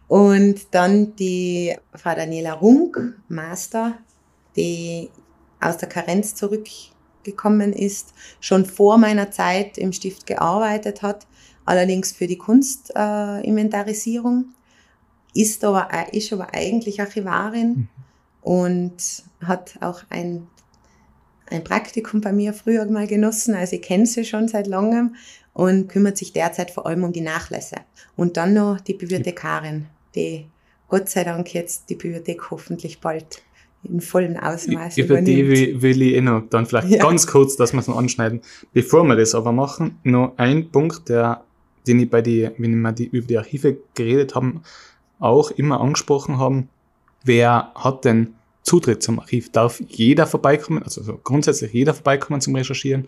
[0.07, 3.97] Und dann die Frau Daniela Runk, Master,
[4.55, 5.09] die
[5.59, 11.27] aus der Karenz zurückgekommen ist, schon vor meiner Zeit im Stift gearbeitet hat,
[11.65, 14.53] allerdings für die Kunstinventarisierung,
[15.35, 17.87] äh, ist aber, ist aber eigentlich Archivarin mhm.
[18.41, 20.47] und hat auch ein
[21.49, 25.15] ein Praktikum bei mir früher mal genossen, also ich kenne sie schon seit langem
[25.53, 27.77] und kümmert sich derzeit vor allem um die Nachlässe.
[28.15, 30.47] Und dann noch die Bibliothekarin, die
[30.87, 33.41] Gott sei Dank jetzt die Bibliothek hoffentlich bald
[33.83, 35.57] in vollem Ausmaß Über übernimmt.
[35.57, 37.03] die will ich eh noch dann vielleicht ja.
[37.03, 38.41] ganz kurz, dass wir es noch anschneiden.
[38.73, 41.43] Bevor wir das aber machen, noch ein Punkt, der,
[41.85, 44.61] den ich bei die, wenn wir die, über die Archive geredet haben,
[45.19, 46.69] auch immer angesprochen haben.
[47.23, 49.51] Wer hat denn Zutritt zum Archiv.
[49.51, 53.07] Darf jeder vorbeikommen, also grundsätzlich jeder vorbeikommen zum Recherchieren?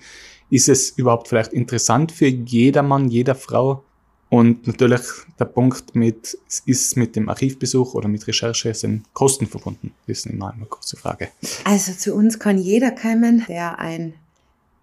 [0.49, 3.83] Ist es überhaupt vielleicht interessant für jedermann, jeder Frau?
[4.29, 5.01] Und natürlich
[5.39, 9.93] der Punkt mit, ist mit dem Archivbesuch oder mit Recherche sind Kosten verbunden?
[10.07, 11.29] Das ist immer eine große Frage.
[11.63, 14.15] Also zu uns kann jeder kommen, der ein,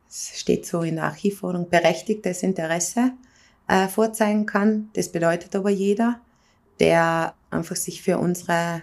[0.09, 3.13] es steht so in der Archivordnung, berechtigtes Interesse
[3.69, 4.91] äh, vorzeigen kann.
[4.95, 6.21] Das bedeutet aber jeder,
[6.81, 8.83] der einfach sich für unsere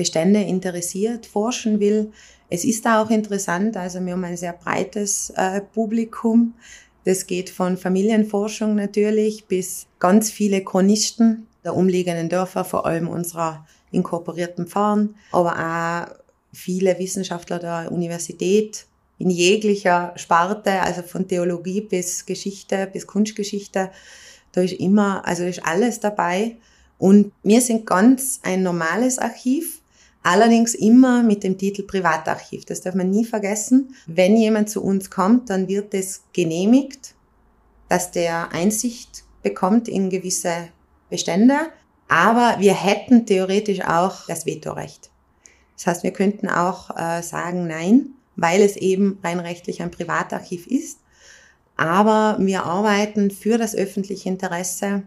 [0.00, 2.10] Bestände interessiert, forschen will.
[2.48, 6.54] Es ist da auch interessant, also wir haben ein sehr breites äh, Publikum.
[7.04, 13.66] Das geht von Familienforschung natürlich bis ganz viele Chronisten, der umliegenden Dörfer, vor allem unserer
[13.90, 16.16] inkorporierten Pfarren, aber auch
[16.54, 18.86] viele Wissenschaftler der Universität
[19.18, 23.90] in jeglicher Sparte, also von Theologie bis Geschichte bis Kunstgeschichte.
[24.52, 26.56] Da ist immer, also ist alles dabei.
[26.96, 29.79] Und wir sind ganz ein normales Archiv,
[30.22, 32.64] allerdings immer mit dem Titel Privatarchiv.
[32.64, 33.94] Das darf man nie vergessen.
[34.06, 37.14] Wenn jemand zu uns kommt, dann wird es genehmigt,
[37.88, 40.68] dass der Einsicht bekommt in gewisse
[41.08, 41.54] Bestände.
[42.08, 45.10] Aber wir hätten theoretisch auch das Vetorecht.
[45.76, 50.66] Das heißt, wir könnten auch äh, sagen Nein, weil es eben rein rechtlich ein Privatarchiv
[50.66, 50.98] ist.
[51.76, 55.04] Aber wir arbeiten für das öffentliche Interesse.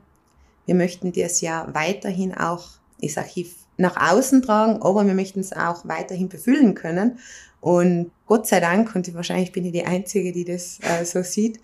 [0.65, 2.69] Wir möchten das ja weiterhin auch,
[3.01, 7.19] das Archiv nach außen tragen, aber wir möchten es auch weiterhin befüllen können.
[7.61, 11.59] Und Gott sei Dank, und wahrscheinlich bin ich die Einzige, die das äh, so sieht,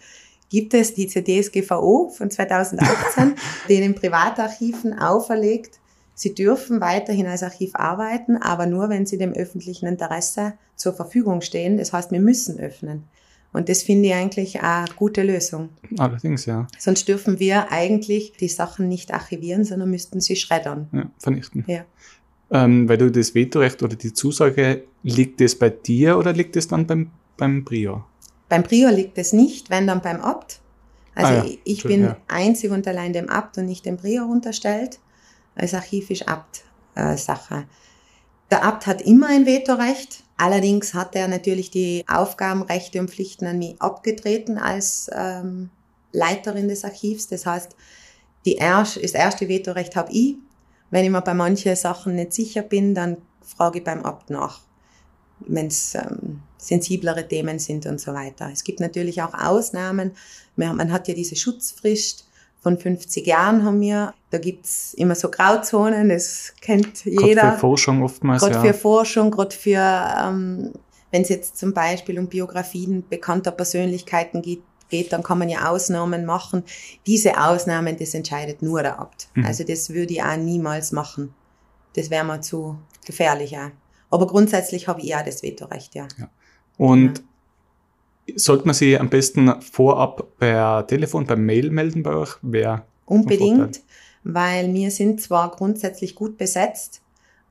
[0.49, 3.35] gibt es diese DSGVO von 2018,
[3.69, 5.79] die den Privatarchiven auferlegt,
[6.15, 11.41] sie dürfen weiterhin als Archiv arbeiten, aber nur, wenn sie dem öffentlichen Interesse zur Verfügung
[11.41, 11.77] stehen.
[11.77, 13.03] Das heißt, wir müssen öffnen.
[13.51, 15.69] Und das finde ich eigentlich eine gute Lösung.
[15.97, 16.67] Allerdings, ja.
[16.77, 20.87] Sonst dürfen wir eigentlich die Sachen nicht archivieren, sondern müssten sie schreddern.
[20.91, 21.65] Ja, vernichten.
[21.67, 21.85] Ja.
[22.51, 26.67] Ähm, weil du das Vetorecht oder die Zusage, liegt das bei dir oder liegt es
[26.67, 28.07] dann beim, beim Prior?
[28.49, 30.59] Beim Prior liegt es nicht, wenn dann beim Abt.
[31.15, 31.51] Also ah, ja.
[31.63, 32.17] ich bin ja.
[32.27, 34.99] einzig und allein dem Abt und nicht dem Prior unterstellt.
[35.55, 37.55] Als Archiv ist Abt-Sache.
[37.55, 37.63] Äh,
[38.51, 40.23] Der Abt hat immer ein Vetorecht.
[40.39, 45.69] Allerdings hat er natürlich die Aufgaben, Rechte und Pflichten an mich abgetreten als ähm,
[46.13, 47.27] Leiterin des Archivs.
[47.27, 47.75] Das heißt,
[48.45, 50.37] die erst, das erste Vetorecht habe ich.
[50.91, 54.61] Wenn ich mir bei manchen Sachen nicht sicher bin, dann frage ich beim Abt nach
[55.47, 58.49] wenn es ähm, sensiblere Themen sind und so weiter.
[58.51, 60.11] Es gibt natürlich auch Ausnahmen.
[60.55, 62.28] Man hat ja diese Schutzfrist
[62.61, 64.13] von 50 Jahren haben wir.
[64.31, 67.41] Da gibt's immer so Grauzonen, das kennt jeder.
[67.41, 68.61] Gerade für Forschung oftmals, Gerade ja.
[68.61, 70.73] für Forschung, gerade für, ähm,
[71.11, 75.69] wenn es jetzt zum Beispiel um Biografien bekannter Persönlichkeiten geht, geht, dann kann man ja
[75.69, 76.63] Ausnahmen machen.
[77.05, 79.29] Diese Ausnahmen, das entscheidet nur der Abt.
[79.35, 79.45] Mhm.
[79.45, 81.33] Also das würde ich auch niemals machen.
[81.95, 83.69] Das wäre mir zu gefährlich auch.
[84.09, 86.07] Aber grundsätzlich habe ich ja das Vetorecht, ja.
[86.17, 86.29] ja.
[86.77, 87.23] Und ja.
[88.35, 92.35] Sollte man sich am besten vorab per Telefon, per Mail melden bei euch?
[92.41, 93.81] Wer Unbedingt,
[94.23, 97.01] weil wir sind zwar grundsätzlich gut besetzt,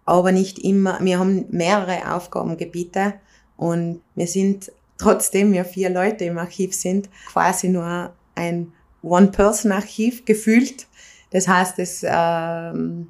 [0.04, 3.14] aber nicht immer, wir haben mehrere Aufgabengebiete
[3.56, 10.86] und wir sind, trotzdem wir vier Leute im Archiv sind, quasi nur ein One-Person-Archiv gefühlt.
[11.30, 13.08] Das heißt, es ähm,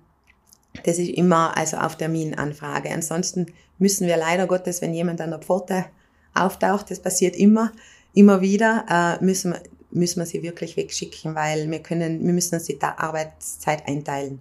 [0.85, 2.90] das ist immer also auf Terminanfrage.
[2.90, 3.46] Ansonsten
[3.78, 5.87] müssen wir leider Gottes, wenn jemand an der Pforte
[6.44, 7.72] auftaucht, das passiert immer,
[8.14, 12.55] immer wieder, äh, müssen, wir, müssen wir sie wirklich wegschicken, weil wir können, wir müssen
[12.55, 14.40] uns die Arbeitszeit einteilen.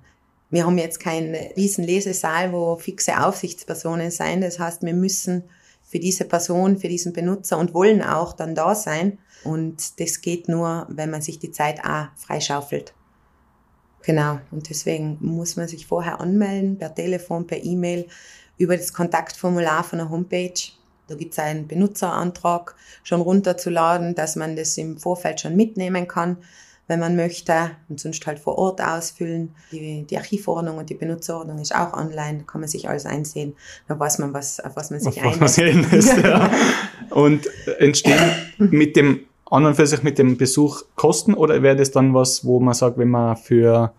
[0.49, 4.39] Wir haben jetzt keinen riesen Lesesaal, wo fixe Aufsichtspersonen sein.
[4.39, 5.43] Das heißt, wir müssen
[5.83, 9.19] für diese Person, für diesen Benutzer und wollen auch dann da sein.
[9.43, 12.93] Und das geht nur, wenn man sich die Zeit auch freischaufelt.
[14.03, 18.07] Genau, und deswegen muss man sich vorher anmelden, per Telefon, per E-Mail,
[18.57, 20.53] über das Kontaktformular von der Homepage.
[21.07, 26.37] Da gibt es einen Benutzerantrag schon runterzuladen, dass man das im Vorfeld schon mitnehmen kann,
[26.87, 29.53] wenn man möchte, und sonst halt vor Ort ausfüllen.
[29.71, 33.55] Die, die Archivordnung und die Benutzerordnung ist auch online, da kann man sich alles einsehen.
[33.87, 36.17] Da weiß man, was, auf was man sich einlässt.
[36.23, 36.51] ja.
[37.09, 37.47] Und
[37.79, 38.19] entstehen
[38.57, 42.43] mit dem an und für sich mit dem Besuch kosten oder wäre das dann was,
[42.43, 43.93] wo man sagt, wenn man für,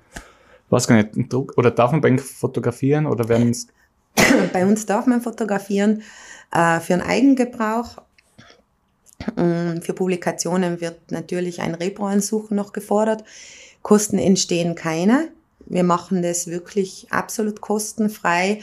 [0.69, 3.69] was gar nicht, einen Druck oder darf man bei fotografieren oder werden es?
[4.53, 6.03] Bei uns darf man fotografieren
[6.53, 8.03] äh, für einen Eigengebrauch.
[9.35, 13.25] Für Publikationen wird natürlich ein Repro-Ansuchen noch gefordert.
[13.83, 15.29] Kosten entstehen keine.
[15.67, 18.63] Wir machen das wirklich absolut kostenfrei.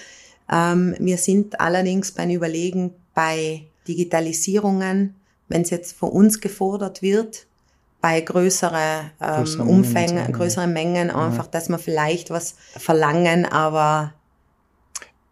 [0.51, 5.15] Ähm, wir sind allerdings beim Überlegen bei Digitalisierungen
[5.47, 7.45] wenn es jetzt von uns gefordert wird,
[8.01, 14.13] bei größere ähm, Umfängen, größeren Mengen einfach, dass wir vielleicht was verlangen, aber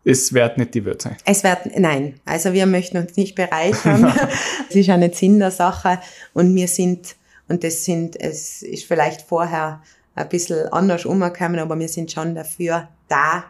[0.05, 1.15] es wird nicht die Würze.
[1.25, 2.19] Es wird, nein.
[2.25, 4.13] Also wir möchten uns nicht bereichern.
[4.69, 5.99] es ist eine Sinn der Sache
[6.33, 7.15] und wir sind,
[7.47, 9.81] und das sind, es ist vielleicht vorher
[10.15, 13.45] ein bisschen anders umgekommen, aber wir sind schon dafür da,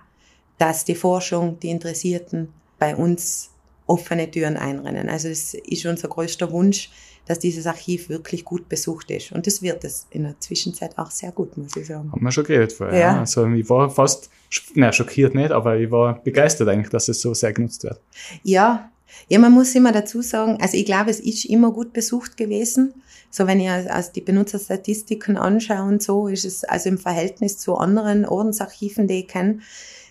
[0.57, 3.49] dass die Forschung, die Interessierten bei uns
[3.87, 5.09] offene Türen einrennen.
[5.09, 6.89] Also es ist unser größter Wunsch,
[7.25, 9.31] dass dieses Archiv wirklich gut besucht ist.
[9.31, 12.11] Und das wird es in der Zwischenzeit auch sehr gut, muss ich sagen.
[12.11, 12.99] Haben wir schon geredet vorher.
[12.99, 13.19] Ja.
[13.19, 14.29] Also ich war fast,
[14.73, 17.99] na schockiert nicht, aber ich war begeistert eigentlich, dass es so sehr genutzt wird.
[18.43, 18.89] Ja,
[19.29, 22.93] Ja, man muss immer dazu sagen, also ich glaube, es ist immer gut besucht gewesen.
[23.29, 27.75] So, wenn ich also die Benutzerstatistiken anschaue und so, ist es also im Verhältnis zu
[27.75, 29.59] anderen Ordensarchiven, die ich kenne.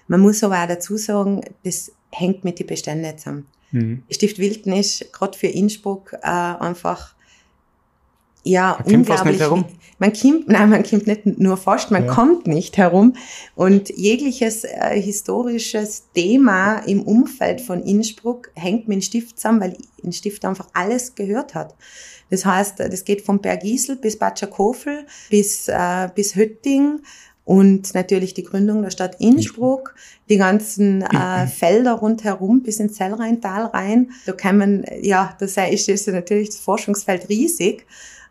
[0.09, 3.47] Man muss aber auch dazu sagen, das hängt mit den Beständen zusammen.
[3.73, 4.03] Mhm.
[4.11, 7.15] Stift Wilden ist gerade für Innsbruck äh, einfach
[8.45, 9.33] ja, man unglaublich.
[9.33, 9.65] Nicht herum.
[9.99, 12.13] Man kommt, nein, man kommt nicht nur fast, man ja.
[12.13, 13.15] kommt nicht herum.
[13.55, 19.77] Und jegliches äh, historisches Thema im Umfeld von Innsbruck hängt mit dem Stift zusammen, weil
[20.03, 21.77] in Stift einfach alles gehört hat.
[22.31, 27.01] Das heißt, das geht von Bergisel bis Batschakofel bis, äh, bis Hötting
[27.45, 29.95] und natürlich die Gründung der Stadt Innsbruck,
[30.29, 34.13] die ganzen äh, Felder rundherum bis ins Zellrheintal rein.
[34.27, 37.85] Da kann man, ja, das ist, ist natürlich das Forschungsfeld riesig.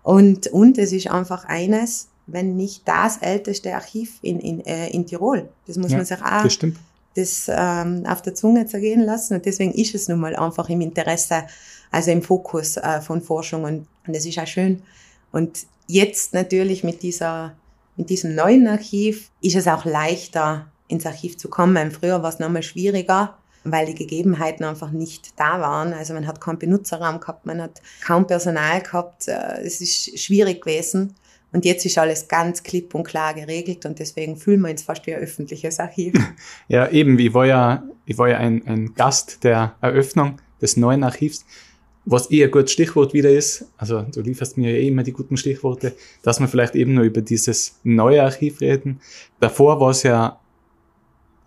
[0.03, 5.05] Und, und es ist einfach eines, wenn nicht das älteste Archiv in, in, äh, in
[5.05, 5.49] Tirol.
[5.67, 6.59] Das muss ja, man sich auch das,
[7.15, 9.35] das ähm, auf der Zunge zergehen lassen.
[9.35, 11.43] Und deswegen ist es nun mal einfach im Interesse,
[11.91, 13.65] also im Fokus äh, von Forschung.
[13.65, 14.81] Und, und das ist auch schön.
[15.33, 17.55] Und jetzt natürlich mit dieser,
[17.97, 21.91] mit diesem neuen Archiv ist es auch leichter, ins Archiv zu kommen.
[21.91, 25.93] Früher war es nochmal schwieriger weil die Gegebenheiten einfach nicht da waren.
[25.93, 29.27] Also man hat keinen Benutzerraum gehabt, man hat kaum Personal gehabt.
[29.27, 31.15] Äh, es ist schwierig gewesen.
[31.53, 35.05] Und jetzt ist alles ganz klipp und klar geregelt und deswegen fühlen wir uns fast
[35.05, 36.13] wie ein öffentliches Archiv.
[36.69, 37.19] Ja, eben.
[37.19, 41.45] Ich war ja, ich war ja ein, ein Gast der Eröffnung des neuen Archivs,
[42.05, 43.65] was eh ein gutes Stichwort wieder ist.
[43.77, 47.03] Also du lieferst mir ja eh immer die guten Stichworte, dass wir vielleicht eben nur
[47.03, 48.99] über dieses neue Archiv reden.
[49.39, 50.39] Davor war es ja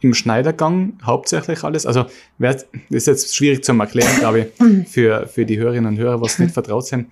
[0.00, 1.86] im Schneidergang hauptsächlich alles.
[1.86, 2.06] Also
[2.38, 6.38] das ist jetzt schwierig zu erklären, glaube ich, für, für die Hörerinnen und Hörer, was
[6.38, 7.08] nicht vertraut sind.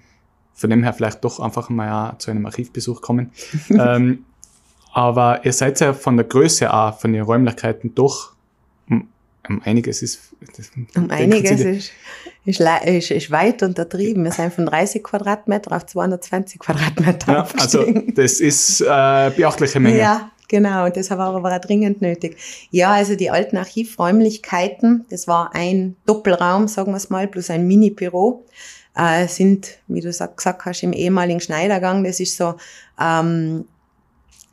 [0.55, 3.33] Von dem her vielleicht doch einfach mal zu einem Archivbesuch kommen.
[3.71, 4.25] ähm,
[4.93, 8.33] aber ihr seid ja von der Größe auch, von den Räumlichkeiten doch
[9.49, 10.21] um, einiges ist.
[10.57, 11.93] Das, um einiges ist,
[12.45, 14.25] ist, ist, ist, weit untertrieben.
[14.25, 17.33] Wir sind von 30 Quadratmeter auf 220 Quadratmeter.
[17.33, 19.99] Ja, also das ist äh, beachtliche Menge.
[19.99, 22.37] Ja, Genau, und deshalb war aber auch dringend nötig.
[22.71, 27.67] Ja, also die alten Archivräumlichkeiten, das war ein Doppelraum, sagen wir es mal, plus ein
[27.67, 28.45] Mini-Büro,
[28.95, 32.05] äh, sind, wie du gesagt hast, im ehemaligen Schneidergang.
[32.05, 32.57] Das ist so
[33.01, 33.65] ähm,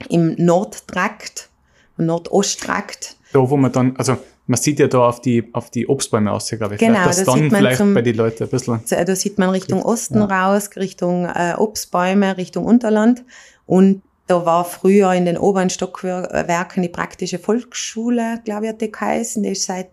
[0.07, 1.49] im Nordtrakt,
[1.97, 3.17] Nordosttrakt.
[3.33, 4.15] Da, wo man dann, also
[4.49, 6.79] man sieht ja da auf die, auf die Obstbäume aus, glaube ich.
[6.79, 8.81] Genau, vielleicht, das dann vielleicht zum, bei den Leuten ein bisschen.
[8.89, 10.25] Da sieht man Richtung Osten ja.
[10.25, 13.23] raus, Richtung äh, Obstbäume, Richtung Unterland.
[13.67, 18.91] Und da war früher in den oberen Stockwerken die praktische Volksschule, glaube ich, hat die
[18.91, 19.43] geheißen.
[19.43, 19.91] Die ist seit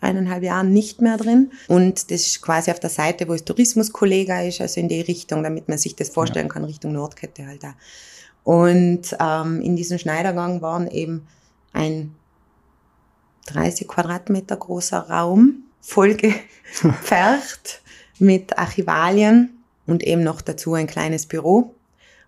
[0.00, 1.50] eineinhalb Jahren nicht mehr drin.
[1.66, 5.42] Und das ist quasi auf der Seite, wo das Tourismuskollega ist, also in die Richtung,
[5.42, 6.52] damit man sich das vorstellen ja.
[6.52, 7.74] kann, Richtung Nordkette halt da.
[8.44, 11.26] Und ähm, in diesem Schneidergang waren eben
[11.72, 12.14] ein
[13.46, 17.82] 30 Quadratmeter großer Raum, vollgepfercht
[18.18, 19.56] mit Archivalien
[19.86, 21.74] und eben noch dazu ein kleines Büro.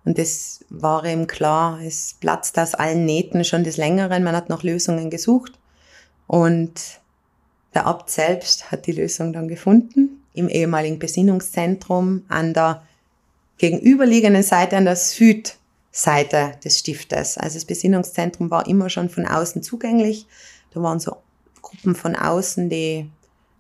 [0.05, 4.25] Und das war ihm klar, es platzt aus allen Nähten schon des Längeren.
[4.25, 5.53] Man hat nach Lösungen gesucht.
[6.27, 6.73] Und
[7.75, 12.83] der Abt selbst hat die Lösung dann gefunden im ehemaligen Besinnungszentrum an der
[13.59, 17.37] gegenüberliegenden Seite, an der Südseite des Stiftes.
[17.37, 20.27] Also das Besinnungszentrum war immer schon von außen zugänglich.
[20.71, 21.17] Da waren so
[21.63, 23.11] Gruppen von außen, die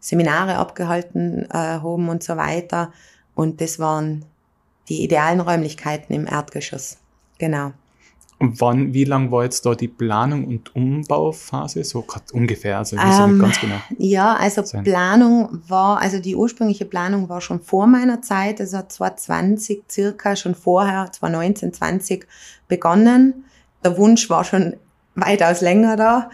[0.00, 2.92] Seminare abgehalten äh, haben und so weiter.
[3.34, 4.24] Und das waren
[4.88, 6.98] die idealen Räumlichkeiten im Erdgeschoss.
[7.38, 7.72] Genau.
[8.40, 11.82] Und wann, wie lang war jetzt da die Planung und Umbauphase?
[11.82, 13.74] So ungefähr, also ähm, ganz genau.
[13.98, 14.84] Ja, also sein.
[14.84, 20.54] Planung war, also die ursprüngliche Planung war schon vor meiner Zeit, also 2020 circa, schon
[20.54, 22.28] vorher, 2019, 20
[22.68, 23.44] begonnen.
[23.82, 24.76] Der Wunsch war schon
[25.16, 26.30] weitaus länger da.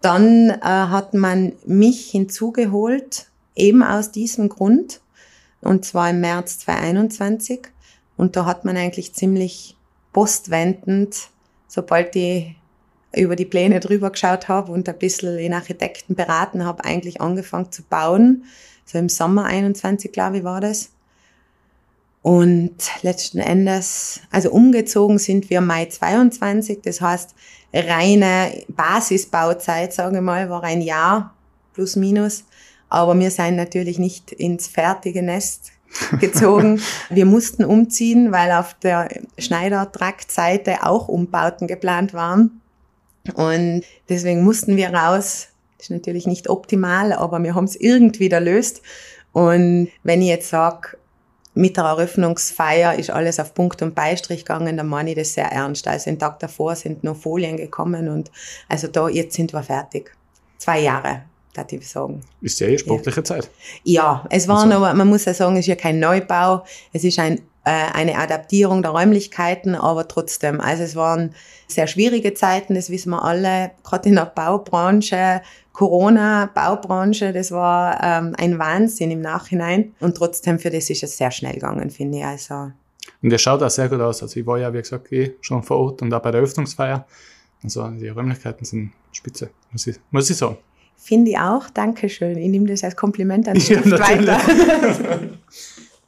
[0.00, 5.00] Dann äh, hat man mich hinzugeholt, eben aus diesem Grund,
[5.60, 7.68] und zwar im März 2021.
[8.16, 9.76] Und da hat man eigentlich ziemlich
[10.12, 11.28] postwendend,
[11.68, 12.56] sobald ich
[13.14, 17.72] über die Pläne drüber geschaut habe und ein bisschen den Architekten beraten habe, eigentlich angefangen
[17.72, 18.44] zu bauen.
[18.84, 20.90] So im Sommer 21, glaube ich, war das.
[22.22, 27.34] Und letzten Endes, also umgezogen sind wir Mai 22, das heißt,
[27.72, 31.34] reine Basisbauzeit, sage ich mal, war ein Jahr
[31.72, 32.44] plus minus.
[32.88, 35.72] Aber wir sind natürlich nicht ins fertige Nest
[36.18, 36.80] gezogen.
[37.10, 42.60] Wir mussten umziehen, weil auf der Schneider-Trakt-Seite auch Umbauten geplant waren.
[43.34, 45.48] Und deswegen mussten wir raus.
[45.78, 48.82] Das ist natürlich nicht optimal, aber wir haben es irgendwie löst.
[49.32, 50.96] Und wenn ich jetzt sage,
[51.54, 55.46] mit der Eröffnungsfeier ist alles auf Punkt und Beistrich gegangen, dann meine ich das sehr
[55.46, 55.88] ernst.
[55.88, 58.30] Also den Tag davor sind noch Folien gekommen und
[58.68, 60.12] also da, jetzt sind wir fertig.
[60.58, 62.20] Zwei Jahre darf ich sagen.
[62.40, 63.24] Ist sehr sportliche ja.
[63.24, 63.50] Zeit.
[63.82, 64.68] Ja, es war also.
[64.68, 68.18] noch, man muss ja sagen, es ist ja kein Neubau, es ist ein, äh, eine
[68.18, 71.34] Adaptierung der Räumlichkeiten, aber trotzdem, also es waren
[71.68, 75.42] sehr schwierige Zeiten, das wissen wir alle, gerade in der Baubranche,
[75.72, 81.16] Corona, Baubranche, das war ähm, ein Wahnsinn im Nachhinein und trotzdem für das ist es
[81.16, 82.24] sehr schnell gegangen, finde ich.
[82.24, 82.72] Also.
[83.22, 84.22] Und es schaut auch sehr gut aus.
[84.22, 87.06] Also ich war ja, wie gesagt, eh schon vor Ort und auch bei der Öffnungsfeier.
[87.62, 90.56] Also die Räumlichkeiten sind spitze, muss ich, muss ich sagen.
[90.96, 91.70] Finde ich auch.
[91.70, 92.36] Dankeschön.
[92.36, 94.38] Ich nehme das als Kompliment an Stift ja, weiter.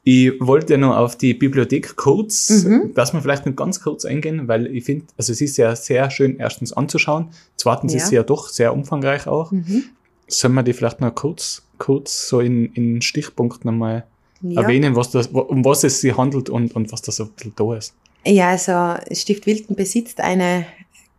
[0.04, 2.92] ich wollte noch auf die Bibliothek kurz, mhm.
[2.94, 6.10] dass wir vielleicht noch ganz kurz eingehen, weil ich finde, also es ist ja sehr
[6.10, 7.98] schön erstens anzuschauen, zweitens ja.
[7.98, 9.52] ist sie ja doch sehr umfangreich auch.
[9.52, 9.84] Mhm.
[10.26, 14.04] Sollen wir die vielleicht noch kurz, kurz so in, in Stichpunkten einmal
[14.40, 14.62] ja.
[14.62, 17.52] erwähnen, was das, um was es sich handelt und, und was da so ein bisschen
[17.54, 17.94] da ist?
[18.24, 20.66] Ja, also Stift Wilden besitzt eine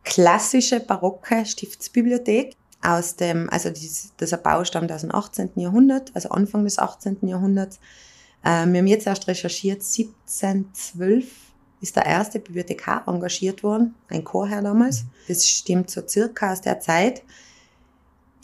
[0.03, 3.69] klassische barocke Stiftsbibliothek aus dem, also
[4.19, 5.51] dieser Bau stammt aus dem 18.
[5.55, 7.19] Jahrhundert, also Anfang des 18.
[7.21, 7.79] Jahrhunderts.
[8.43, 11.25] Äh, wir haben jetzt erst recherchiert, 1712
[11.81, 15.03] ist der erste Bibliothekar engagiert worden, ein Chorherr damals.
[15.27, 17.23] Das stimmt so circa aus der Zeit.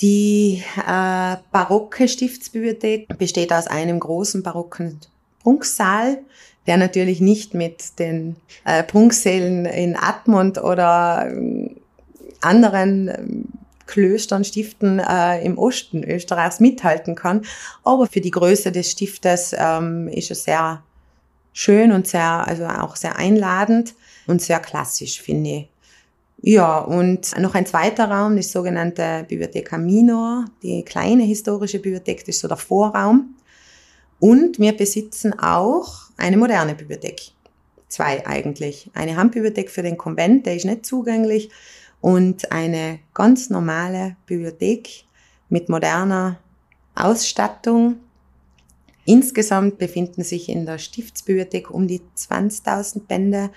[0.01, 4.99] Die äh, barocke Stiftsbibliothek besteht aus einem großen barocken
[5.41, 6.19] Prunksaal,
[6.67, 8.35] der natürlich nicht mit den
[8.65, 11.69] äh, Prunksälen in Admont oder äh,
[12.41, 13.45] anderen ähm,
[13.89, 17.41] Klöstern, Stiften äh, im Osten Österreichs mithalten kann.
[17.83, 20.83] Aber für die Größe des Stiftes ähm, ist es sehr
[21.53, 23.95] schön und sehr, also auch sehr einladend
[24.27, 25.69] und sehr klassisch, finde ich.
[26.41, 32.35] Ja, und noch ein zweiter Raum, die sogenannte Bibliotheca Minor, die kleine historische Bibliothek, das
[32.35, 33.35] ist so der Vorraum.
[34.19, 37.31] Und wir besitzen auch eine moderne Bibliothek.
[37.87, 38.89] Zwei eigentlich.
[38.93, 41.49] Eine Handbibliothek für den Konvent, der ist nicht zugänglich
[42.01, 45.05] und eine ganz normale Bibliothek
[45.49, 46.39] mit moderner
[46.95, 47.97] Ausstattung.
[49.05, 53.49] Insgesamt befinden sich in der Stiftsbibliothek um die 20.000 Bände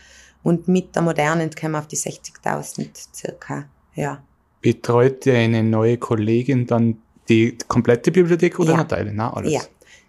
[0.42, 3.66] und mit der modernen kommen wir auf die 60.000 circa.
[3.94, 4.22] Ja.
[4.60, 8.84] Betreut eine neue Kollegin dann die komplette Bibliothek oder ja.
[8.84, 9.12] Teile?
[9.12, 9.52] Na, alles.
[9.52, 9.60] Ja,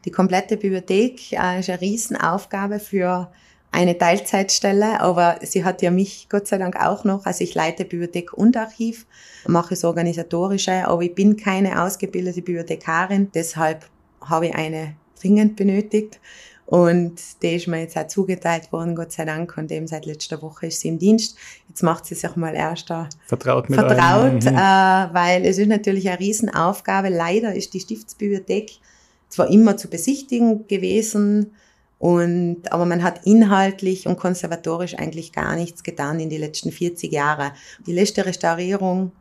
[0.06, 3.32] die komplette Bibliothek äh, ist eine Riesenaufgabe für
[3.74, 7.26] eine Teilzeitstelle, aber sie hat ja mich Gott sei Dank auch noch.
[7.26, 9.08] Also ich leite Bibliothek und Archiv,
[9.48, 13.90] mache das Organisatorische, aber ich bin keine ausgebildete Bibliothekarin, deshalb
[14.22, 16.20] habe ich eine dringend benötigt.
[16.66, 19.58] Und die ist mir jetzt auch zugeteilt worden, Gott sei Dank.
[19.58, 21.38] Und eben seit letzter Woche ist sie im Dienst.
[21.68, 24.48] Jetzt macht sie sich mal erst da vertraut, mit vertraut mhm.
[24.48, 27.10] äh, weil es ist natürlich eine Riesenaufgabe.
[27.10, 28.72] Leider ist die Stiftsbibliothek
[29.28, 31.54] zwar immer zu besichtigen gewesen,
[32.04, 37.10] und, aber man hat inhaltlich und konservatorisch eigentlich gar nichts getan in die letzten 40
[37.10, 37.54] Jahre.
[37.88, 39.14] Die letzte Restaurierung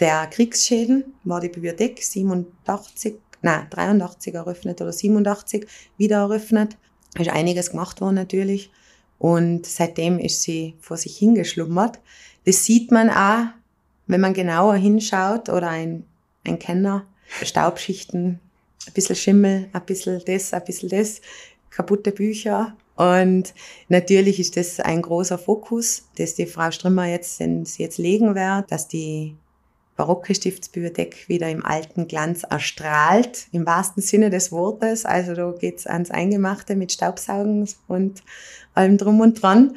[0.00, 5.66] der Kriegsschäden war die Bibliothek 87, nein, 83 eröffnet oder 87
[5.98, 6.78] wieder eröffnet.
[7.18, 8.70] Ist einiges gemacht worden natürlich.
[9.18, 11.98] Und seitdem ist sie vor sich hingeschlummert.
[12.46, 13.48] Das sieht man auch,
[14.06, 16.06] wenn man genauer hinschaut oder ein,
[16.46, 17.04] ein Kenner,
[17.42, 18.40] Staubschichten,
[18.86, 21.20] ein bisschen Schimmel, ein bisschen das, ein bisschen das
[21.70, 22.76] kaputte Bücher.
[22.96, 23.54] Und
[23.88, 28.34] natürlich ist das ein großer Fokus, dass die Frau Strimmer jetzt, den sie jetzt legen
[28.34, 29.36] wird, dass die
[29.96, 35.04] barocke Stiftsbibliothek wieder im alten Glanz erstrahlt, im wahrsten Sinne des Wortes.
[35.04, 38.22] Also da geht's ans Eingemachte mit Staubsaugen und
[38.74, 39.76] allem drum und dran.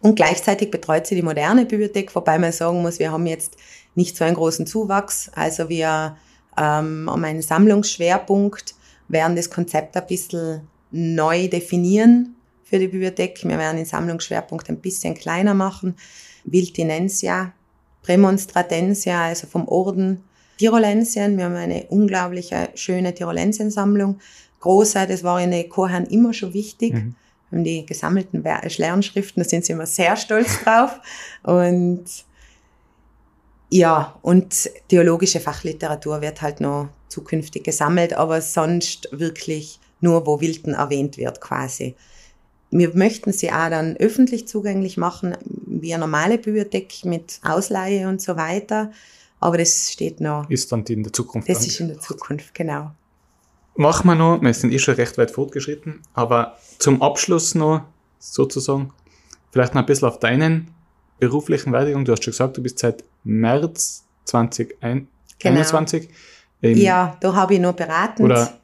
[0.00, 3.56] Und gleichzeitig betreut sie die moderne Bibliothek, wobei man sagen muss, wir haben jetzt
[3.94, 5.30] nicht so einen großen Zuwachs.
[5.34, 6.16] Also wir
[6.56, 8.74] ähm, haben einen Sammlungsschwerpunkt,
[9.08, 13.42] werden das Konzept ein bisschen neu definieren für die Bibliothek.
[13.42, 15.96] Wir werden den Sammlungsschwerpunkt ein bisschen kleiner machen.
[16.44, 17.52] Viltinensia,
[18.02, 20.22] Prämonstratensia, also vom Orden
[20.58, 21.36] Tirolensien.
[21.36, 24.18] Wir haben eine unglaubliche, schöne Tirolensiensammlung.
[24.60, 26.94] Große, das war in den Chorherren immer schon wichtig.
[26.94, 27.14] Mhm.
[27.50, 30.98] Wir haben die gesammelten Lernschriften, da sind sie immer sehr stolz drauf.
[31.42, 32.04] Und
[33.70, 40.74] ja, und theologische Fachliteratur wird halt noch zukünftig gesammelt, aber sonst wirklich nur wo Wilden
[40.74, 41.96] erwähnt wird quasi.
[42.70, 45.36] Wir möchten sie auch dann öffentlich zugänglich machen,
[45.66, 48.90] wie eine normale Bibliothek mit Ausleihe und so weiter.
[49.38, 50.48] Aber das steht noch.
[50.50, 51.48] Ist dann in der Zukunft.
[51.48, 52.90] Das ist in der Zukunft, genau.
[53.76, 57.82] Machen wir noch, wir sind eh schon recht weit fortgeschritten, aber zum Abschluss noch
[58.18, 58.92] sozusagen,
[59.50, 60.70] vielleicht noch ein bisschen auf deinen
[61.18, 62.04] beruflichen Werdegang.
[62.04, 66.08] Du hast schon gesagt, du bist seit März 2021.
[66.60, 66.80] Genau.
[66.80, 68.24] Ja, da habe ich noch beraten.
[68.24, 68.58] Oder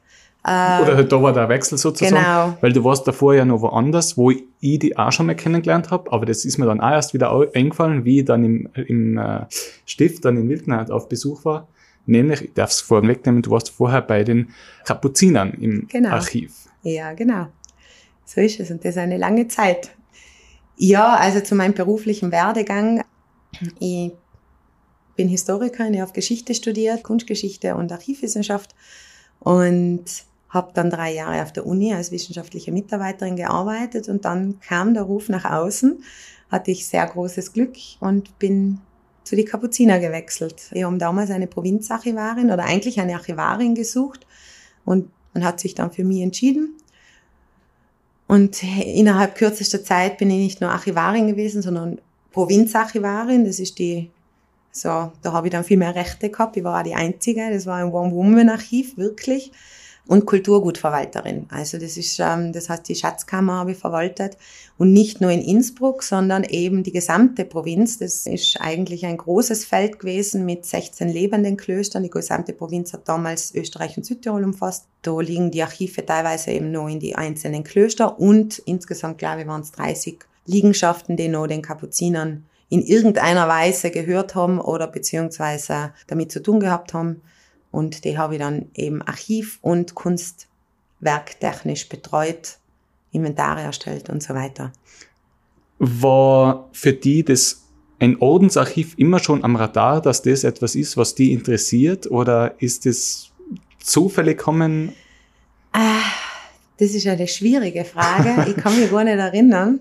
[0.45, 2.15] oder halt da war der Wechsel sozusagen.
[2.15, 2.57] Genau.
[2.59, 6.11] Weil du warst davor ja noch woanders, wo ich die auch schon mal kennengelernt habe,
[6.11, 9.45] aber das ist mir dann auch erst wieder eingefallen, wie ich dann im, im äh,
[9.85, 11.69] Stift, dann in Wildner auf Besuch war.
[12.05, 14.49] Nämlich, ich darf es vorwegnehmen, du warst vorher bei den
[14.83, 16.09] Kapuzinern im genau.
[16.09, 16.53] Archiv.
[16.81, 17.47] Ja, genau.
[18.25, 19.91] So ist es und das ist eine lange Zeit.
[20.75, 23.01] Ja, also zu meinem beruflichen Werdegang.
[23.79, 24.11] Ich
[25.15, 28.75] bin Historikerin, ich habe Geschichte studiert, Kunstgeschichte und Archivwissenschaft
[29.39, 30.03] und
[30.53, 35.03] habe dann drei Jahre auf der Uni als wissenschaftliche Mitarbeiterin gearbeitet und dann kam der
[35.03, 36.03] Ruf nach außen,
[36.51, 38.79] hatte ich sehr großes Glück und bin
[39.23, 40.67] zu die Kapuziner gewechselt.
[40.71, 44.27] Wir haben damals eine Provinzarchivarin oder eigentlich eine Archivarin gesucht
[44.85, 46.77] und man hat sich dann für mich entschieden.
[48.27, 51.99] Und innerhalb kürzester Zeit bin ich nicht nur Archivarin gewesen, sondern
[52.31, 53.45] Provinzarchivarin.
[53.45, 54.11] Das ist die,
[54.71, 56.57] so, da habe ich dann viel mehr Rechte gehabt.
[56.57, 57.49] Ich war auch die Einzige.
[57.51, 59.51] Das war ein One-Woman-Archiv, wirklich
[60.05, 61.47] und Kulturgutverwalterin.
[61.49, 64.37] Also das ist, ähm, das heißt, die Schatzkammer habe ich verwaltet
[64.77, 67.99] und nicht nur in Innsbruck, sondern eben die gesamte Provinz.
[67.99, 72.03] Das ist eigentlich ein großes Feld gewesen mit 16 lebenden Klöstern.
[72.03, 74.87] Die gesamte Provinz hat damals Österreich und Südtirol umfasst.
[75.03, 79.47] Da liegen die Archive teilweise eben nur in die einzelnen Klöster und insgesamt, glaube ich,
[79.47, 85.93] waren es 30 Liegenschaften, die noch den Kapuzinern in irgendeiner Weise gehört haben oder beziehungsweise
[86.07, 87.21] damit zu tun gehabt haben.
[87.73, 92.59] Und die habe ich dann eben archiv- und kunstwerktechnisch betreut,
[93.11, 94.71] Inventare erstellt und so weiter.
[95.79, 97.63] War für die das
[97.97, 102.11] ein Ordensarchiv immer schon am Radar, dass das etwas ist, was die interessiert?
[102.11, 103.31] Oder ist es
[103.79, 104.93] zufällig kommen?
[105.71, 106.03] Ah,
[106.77, 108.51] das ist eine schwierige Frage.
[108.51, 109.79] Ich kann mich gar nicht erinnern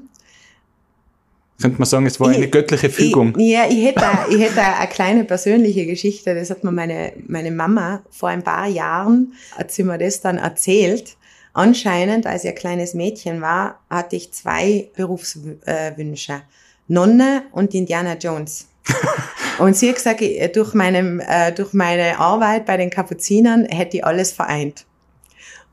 [1.63, 3.35] könnte man sagen, es war ich, eine göttliche Fügung.
[3.39, 7.51] Ich, ja, ich hätte, ich hätte eine kleine persönliche Geschichte, das hat mir meine, meine
[7.51, 11.17] Mama vor ein paar Jahren, hat sie mir das dann erzählt.
[11.55, 16.43] Anscheinend, als ich ein kleines Mädchen war, hatte ich zwei Berufswünsche.
[16.89, 18.67] Nonne und Indiana Jones.
[19.59, 20.23] und sie hat gesagt,
[20.55, 24.85] durch, meinem, äh, durch meine Arbeit bei den Kapuzinern hätte ich alles vereint.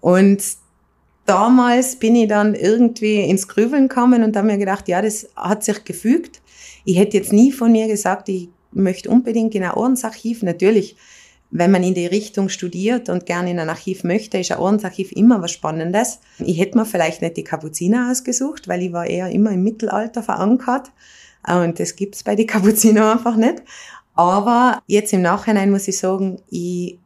[0.01, 0.41] Und
[1.29, 5.63] damals bin ich dann irgendwie ins Grübeln gekommen und habe mir gedacht, ja, das hat
[5.63, 6.41] sich gefügt.
[6.85, 10.41] Ich hätte jetzt nie von mir gesagt, ich möchte unbedingt in ein Ordensarchiv.
[10.41, 10.95] Natürlich,
[11.51, 15.11] wenn man in die Richtung studiert und gerne in ein Archiv möchte, ist ein Ordensarchiv
[15.11, 16.19] immer was Spannendes.
[16.39, 20.23] Ich hätte mir vielleicht nicht die Kapuziner ausgesucht, weil ich war eher immer im Mittelalter
[20.23, 20.91] verankert.
[21.47, 23.61] Und das gibt's bei den Kapuziner einfach nicht.
[24.15, 26.97] Aber jetzt im Nachhinein muss ich sagen, ich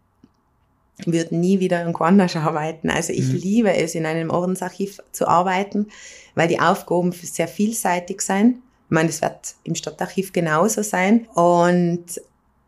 [1.07, 2.89] würde nie wieder irgendwo anders arbeiten.
[2.89, 3.35] Also ich mhm.
[3.35, 5.87] liebe es, in einem Ordensarchiv zu arbeiten,
[6.35, 8.57] weil die Aufgaben sehr vielseitig sind.
[8.87, 11.27] Ich meine, das wird im Stadtarchiv genauso sein.
[11.33, 12.21] Und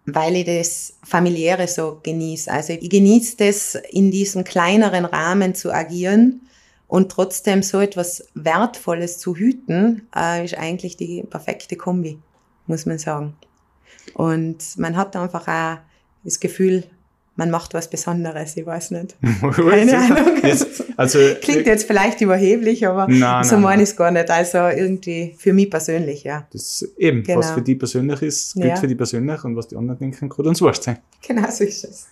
[0.05, 2.51] weil ich das familiäre so genieße.
[2.51, 6.41] Also ich genieße das, in diesem kleineren Rahmen zu agieren
[6.87, 12.19] und trotzdem so etwas Wertvolles zu hüten, äh, ist eigentlich die perfekte Kombi,
[12.67, 13.35] muss man sagen.
[14.13, 15.79] Und man hat einfach auch
[16.23, 16.83] das Gefühl,
[17.35, 19.17] man macht was Besonderes, ich weiß nicht.
[19.41, 20.37] Keine Ahnung.
[20.41, 24.29] Jetzt, also, Klingt jetzt vielleicht überheblich, aber nein, so meine ich es gar nicht.
[24.29, 26.47] Also irgendwie für mich persönlich, ja.
[26.51, 27.39] Das eben, genau.
[27.39, 28.75] was für die persönlich ist, gilt ja.
[28.77, 30.99] für die persönlich und was die anderen denken, kann uns wurscht sein.
[31.27, 32.07] Genau so ist es.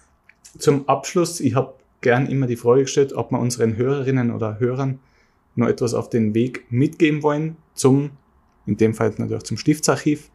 [0.59, 4.99] Zum Abschluss, ich habe gern immer die Frage gestellt, ob wir unseren Hörerinnen oder Hörern
[5.55, 8.11] noch etwas auf den Weg mitgeben wollen zum,
[8.65, 10.29] in dem Fall natürlich zum Stiftsarchiv,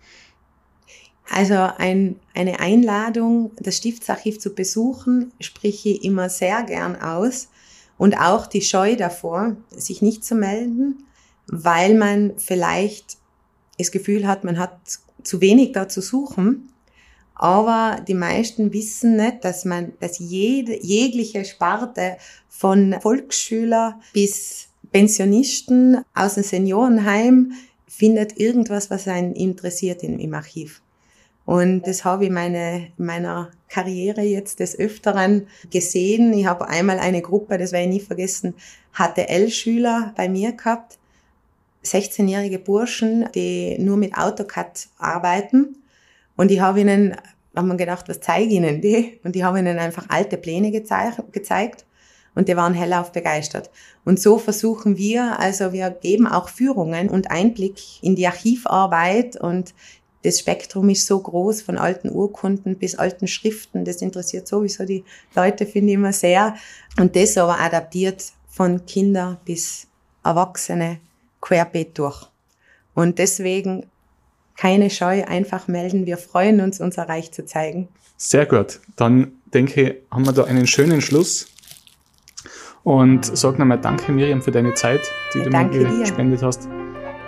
[1.30, 7.48] also ein, eine Einladung, das Stiftsarchiv zu besuchen, spreche ich immer sehr gern aus.
[7.96, 11.04] Und auch die Scheu davor, sich nicht zu melden,
[11.46, 13.18] weil man vielleicht
[13.78, 14.78] das Gefühl hat, man hat
[15.22, 16.72] zu wenig da zu suchen.
[17.34, 22.16] Aber die meisten wissen nicht, dass man, dass jede, jegliche Sparte
[22.48, 27.52] von Volksschüler bis Pensionisten aus dem Seniorenheim
[27.86, 30.82] findet irgendwas, was einen interessiert im, im Archiv.
[31.48, 36.34] Und das habe ich meine, in meiner Karriere jetzt des Öfteren gesehen.
[36.34, 38.52] Ich habe einmal eine Gruppe, das werde ich nie vergessen,
[38.92, 40.98] HTL-Schüler bei mir gehabt.
[41.82, 45.78] 16-jährige Burschen, die nur mit AutoCAD arbeiten.
[46.36, 47.16] Und ich habe ihnen,
[47.56, 49.18] haben wir gedacht, was zeige ich ihnen die?
[49.24, 51.86] Und die haben ihnen einfach alte Pläne gezeigt.
[52.34, 53.70] Und die waren hellauf begeistert.
[54.04, 59.72] Und so versuchen wir, also wir geben auch Führungen und Einblick in die Archivarbeit und
[60.22, 63.84] das Spektrum ist so groß von alten Urkunden bis alten Schriften.
[63.84, 65.04] Das interessiert sowieso die
[65.34, 66.56] Leute, finde ich immer sehr.
[66.98, 69.86] Und das aber adaptiert von Kinder bis
[70.24, 70.98] Erwachsene
[71.40, 72.26] querbeet durch.
[72.94, 73.86] Und deswegen
[74.56, 76.04] keine Scheu, einfach melden.
[76.04, 77.88] Wir freuen uns, unser Reich zu zeigen.
[78.16, 78.80] Sehr gut.
[78.96, 81.46] Dann denke ich, haben wir da einen schönen Schluss.
[82.82, 85.00] Und sag nochmal Danke, Miriam, für deine Zeit,
[85.32, 86.68] die ja, du mir gespendet hast.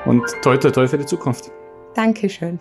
[0.07, 1.53] Und toi, toi, toi für die Zukunft.
[1.95, 2.59] Dankeschön.